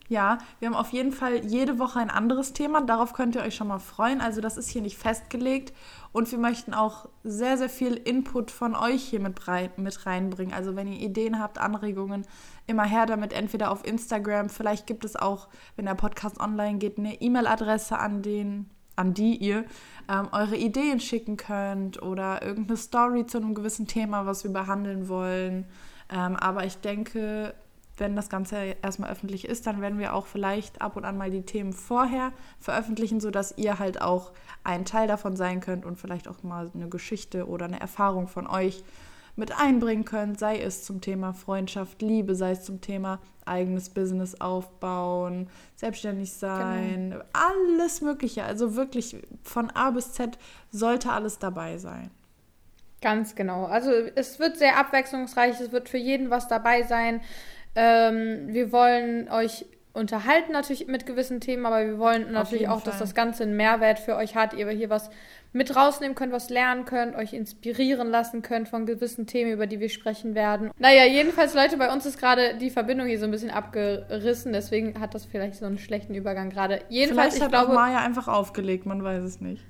Ja, 0.09 0.39
wir 0.59 0.69
haben 0.69 0.75
auf 0.75 0.91
jeden 0.93 1.13
Fall 1.13 1.45
jede 1.45 1.79
Woche 1.79 1.99
ein 1.99 2.09
anderes 2.09 2.55
Thema. 2.55 2.81
Darauf 2.81 3.13
könnt 3.13 3.35
ihr 3.35 3.43
euch 3.43 3.55
schon 3.55 3.69
mal 3.69 3.79
freuen. 3.79 4.23
Also 4.23 4.41
das 4.41 4.57
ist 4.57 4.71
hier 4.71 4.81
nicht 4.81 4.97
festgelegt. 4.97 5.75
Und 6.13 6.33
wir 6.33 6.39
möchten 6.39 6.73
auch 6.73 7.11
sehr, 7.25 7.59
sehr 7.59 7.69
viel 7.69 7.95
Input 7.95 8.51
von 8.51 8.75
euch 8.75 9.03
hier 9.03 9.21
mit, 9.21 9.47
rein, 9.49 9.71
mit 9.77 10.07
reinbringen. 10.07 10.55
Also 10.55 10.77
wenn 10.77 10.89
ihr 10.89 10.99
Ideen 10.99 11.39
habt, 11.39 11.59
Anregungen, 11.59 12.27
immer 12.67 12.85
her 12.85 13.05
damit, 13.05 13.35
entweder 13.35 13.71
auf 13.71 13.87
Instagram. 13.87 14.49
Vielleicht 14.49 14.87
gibt 14.87 15.05
es 15.05 15.15
auch, 15.15 15.49
wenn 15.77 15.85
der 15.85 15.95
Podcast 15.95 16.41
online 16.41 16.79
geht, 16.79 16.99
eine 16.99 17.21
E-Mail-Adresse 17.21 17.99
an 17.99 18.23
den 18.23 18.71
an 18.97 19.15
die 19.15 19.37
ihr 19.37 19.65
ähm, 20.09 20.29
eure 20.33 20.57
Ideen 20.57 20.99
schicken 20.99 21.37
könnt 21.37 22.03
oder 22.03 22.43
irgendeine 22.43 22.77
Story 22.77 23.27
zu 23.27 23.39
einem 23.39 23.55
gewissen 23.55 23.87
Thema, 23.87 24.27
was 24.27 24.43
wir 24.43 24.53
behandeln 24.53 25.09
wollen. 25.09 25.67
Ähm, 26.11 26.35
aber 26.35 26.65
ich 26.65 26.79
denke, 26.79 27.55
wenn 27.99 28.17
das 28.17 28.29
Ganze 28.29 28.77
erstmal 28.83 29.11
öffentlich 29.11 29.47
ist, 29.47 29.67
dann 29.67 29.81
werden 29.81 29.99
wir 29.99 30.15
auch 30.15 30.27
vielleicht 30.27 30.81
ab 30.81 30.97
und 30.97 31.05
an 31.05 31.19
mal 31.19 31.31
die 31.31 31.43
Themen 31.43 31.73
vorher 31.73 32.33
veröffentlichen, 32.59 33.21
sodass 33.21 33.55
ihr 33.57 33.79
halt 33.79 34.01
auch 34.01 34.33
ein 34.65 34.85
Teil 34.85 35.09
davon 35.09 35.37
sein 35.37 35.61
könnt 35.61 35.85
und 35.85 35.97
vielleicht 35.97 36.29
auch 36.29 36.43
mal 36.43 36.71
eine 36.75 36.89
Geschichte 36.89 37.49
oder 37.49 37.67
eine 37.67 37.81
Erfahrung 37.81 38.29
von 38.29 38.47
euch 38.47 38.83
mit 39.37 39.59
einbringen 39.59 40.05
könnt, 40.05 40.39
sei 40.39 40.59
es 40.61 40.85
zum 40.85 41.01
Thema 41.01 41.33
Freundschaft, 41.33 42.03
Liebe, 42.03 42.35
sei 42.35 42.51
es 42.51 42.65
zum 42.65 42.81
Thema 42.81 43.21
eigenes 43.45 43.89
Business 43.89 44.41
aufbauen, 44.41 45.49
selbstständig 45.77 46.33
sein, 46.33 47.11
genau. 47.11 47.25
alles 47.33 48.01
Mögliche. 48.01 48.43
Also 48.43 48.75
wirklich 48.75 49.17
von 49.45 49.71
A 49.71 49.91
bis 49.91 50.13
Z 50.13 50.37
sollte 50.73 51.13
alles 51.13 51.39
dabei 51.39 51.79
sein. 51.79 52.11
Ganz 53.01 53.37
genau. 53.37 53.67
Also 53.67 53.93
es 53.93 54.41
wird 54.41 54.57
sehr 54.57 54.77
abwechslungsreich, 54.77 55.61
es 55.61 55.71
wird 55.71 55.89
für 55.89 55.99
jeden 55.99 56.31
was 56.31 56.49
dabei 56.49 56.83
sein. 56.83 57.21
Ähm, 57.81 58.49
wir 58.49 58.73
wollen 58.73 59.31
euch 59.31 59.65
unterhalten 59.93 60.51
natürlich 60.51 60.89
mit 60.89 61.07
gewissen 61.07 61.41
Themen, 61.41 61.65
aber 61.65 61.87
wir 61.87 61.99
wollen 61.99 62.33
natürlich 62.33 62.69
auch, 62.69 62.81
Fall. 62.81 62.91
dass 62.91 62.99
das 62.99 63.15
Ganze 63.15 63.45
einen 63.45 63.57
Mehrwert 63.57 64.01
für 64.01 64.17
euch 64.17 64.35
hat, 64.35 64.53
ihr 64.53 64.69
hier 64.71 64.91
was 64.91 65.11
mit 65.53 65.75
rausnehmen 65.77 66.17
könnt, 66.17 66.33
was 66.33 66.51
lernen 66.51 66.85
könnt, 66.87 67.15
euch 67.15 67.33
inspirieren 67.33 68.11
lassen 68.11 68.43
könnt 68.43 68.69
von 68.69 68.85
gewissen 68.85 69.27
Themen, 69.27 69.53
über 69.53 69.69
die 69.69 69.79
wir 69.79 69.91
sprechen 69.91 70.35
werden. 70.35 70.73
Naja, 70.79 71.05
jedenfalls, 71.05 71.55
Leute, 71.55 71.77
bei 71.77 71.93
uns 71.93 72.05
ist 72.05 72.19
gerade 72.19 72.57
die 72.59 72.71
Verbindung 72.71 73.07
hier 73.07 73.19
so 73.21 73.27
ein 73.27 73.31
bisschen 73.31 73.51
abgerissen, 73.51 74.53
deswegen 74.53 75.01
hat 75.01 75.15
das 75.15 75.25
vielleicht 75.25 75.55
so 75.55 75.67
einen 75.67 75.79
schlechten 75.79 76.15
Übergang 76.15 76.51
gerade. 76.51 76.83
Jedenfalls, 76.89 77.35
vielleicht 77.35 77.37
ich 77.37 77.43
hat 77.43 77.67
glaube, 77.67 77.71
auch 77.71 77.75
Maya 77.75 77.99
einfach 77.99 78.27
aufgelegt, 78.27 78.87
man 78.87 79.05
weiß 79.05 79.23
es 79.23 79.41
nicht. 79.41 79.63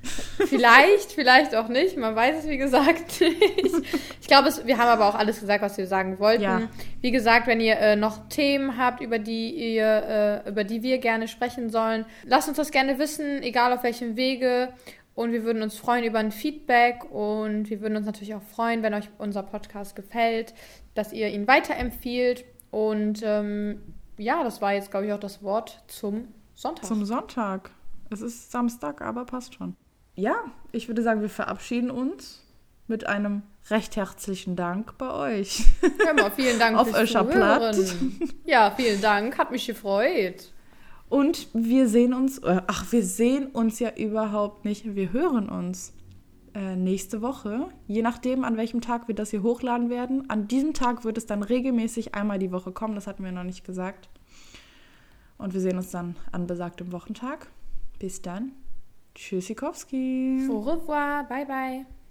Vielleicht, 0.47 1.13
vielleicht 1.13 1.55
auch 1.55 1.69
nicht, 1.69 1.97
man 1.97 2.15
weiß 2.15 2.45
es 2.45 2.49
wie 2.49 2.59
gesagt 2.59 3.21
nicht. 3.21 3.83
Ich 4.21 4.29
glaube, 4.29 4.51
wir 4.65 4.79
haben 4.79 4.89
aber 4.89 5.09
auch 5.09 5.15
alles 5.15 5.41
gesagt, 5.41 5.63
was 5.63 5.77
wir 5.79 5.87
sagen 5.87 6.19
wollten. 6.19 6.43
Ja. 6.43 6.63
Wie 7.01 7.11
gesagt, 7.11 7.47
wenn 7.47 7.61
ihr 7.61 7.79
äh, 7.79 7.97
noch 7.97 8.29
Themen 8.29 8.77
habt, 8.79 9.01
über 9.01 9.19
die 9.19 9.51
ihr, 9.51 10.43
äh, 10.45 10.49
über 10.49 10.65
die 10.65 10.83
wir 10.83 10.99
gerne 10.99 11.29
sprechen 11.29 11.71
sollen, 11.71 12.05
lasst 12.25 12.49
uns 12.49 12.57
das 12.57 12.71
gerne 12.71 12.99
wissen, 12.99 13.43
egal 13.43 13.73
auf 13.73 13.83
welchem 13.83 14.17
Wege. 14.17 14.73
Und 15.15 15.33
wir 15.33 15.43
würden 15.43 15.63
uns 15.63 15.77
freuen 15.77 16.05
über 16.05 16.21
ein 16.21 16.31
Feedback 16.31 17.05
und 17.11 17.71
wir 17.71 17.81
würden 17.81 17.97
uns 17.97 18.07
natürlich 18.07 18.37
auch 18.37 18.43
freuen, 18.43 18.85
wenn 18.85 18.95
euch 18.95 19.09
unser 19.19 19.43
Podcast 19.43 19.97
gefällt, 19.97 20.55
dass 20.95 21.13
ihr 21.13 21.29
ihn 21.29 21.49
weiterempfiehlt. 21.49 22.45
Und 22.71 23.23
ähm, 23.25 23.81
ja, 24.17 24.45
das 24.45 24.63
war 24.63 24.75
jetzt, 24.75 24.93
glaube 24.93 25.07
ich, 25.07 25.13
auch 25.13 25.19
das 25.19 25.43
Wort 25.43 25.83
zum 25.89 26.29
Sonntag. 26.55 26.85
Zum 26.85 27.05
Sonntag. 27.05 27.71
Es 28.11 28.21
ist 28.21 28.53
Samstag, 28.53 29.01
aber 29.03 29.25
passt 29.25 29.55
schon. 29.55 29.77
Ja, 30.19 30.35
ich 30.73 30.89
würde 30.89 31.05
sagen, 31.05 31.21
wir 31.21 31.29
verabschieden 31.29 31.93
uns 31.93 32.43
mit 32.89 33.07
einem 33.07 33.43
recht 33.71 33.95
herzlichen 33.95 34.57
Dank 34.57 34.99
bei 34.99 35.13
euch. 35.13 35.65
Ja, 36.05 36.13
mal, 36.13 36.33
vielen 36.33 36.59
Dank 36.59 36.77
Auf 36.77 36.93
euer 36.93 37.25
Platt. 37.25 37.77
Ja, 38.45 38.73
vielen 38.77 39.01
Dank. 39.01 39.39
Hat 39.39 39.53
mich 39.53 39.69
gefreut. 39.69 40.53
Und 41.09 41.47
wir 41.53 41.87
sehen 41.89 42.15
uns, 42.15 42.39
äh, 42.39 42.63
ach, 42.67 42.91
wir 42.91 43.05
sehen 43.05 43.47
uns 43.47 43.79
ja 43.79 43.95
überhaupt 43.95 44.65
nicht, 44.65 44.97
wir 44.97 45.13
hören 45.13 45.49
uns 45.49 45.93
äh, 46.53 46.75
nächste 46.75 47.23
Woche, 47.23 47.69
je 47.87 48.03
nachdem, 48.03 48.43
an 48.43 48.57
welchem 48.57 48.81
Tag 48.81 49.07
wir 49.07 49.15
das 49.15 49.31
hier 49.31 49.45
hochladen 49.45 49.89
werden. 49.89 50.29
An 50.29 50.49
diesem 50.49 50.75
Tag 50.75 51.05
wird 51.05 51.17
es 51.17 51.27
dann 51.27 51.45
regelmäßig 51.45 52.17
einmal 52.17 52.41
die 52.41 52.51
Woche 52.51 52.73
kommen, 52.73 52.97
das 52.97 53.07
hatten 53.07 53.23
wir 53.23 53.31
noch 53.31 53.45
nicht 53.45 53.65
gesagt. 53.65 54.09
Und 55.37 55.55
wir 55.55 55.61
sehen 55.61 55.77
uns 55.77 55.93
dann 55.93 56.17
an 56.33 56.49
besagtem 56.49 56.91
Wochentag. 56.91 57.47
Bis 58.01 58.21
dann. 58.21 58.51
Tschüssikowski. 59.15 60.47
Au 60.51 60.61
revoir. 60.61 61.27
Bye, 61.29 61.45
bye. 61.47 61.98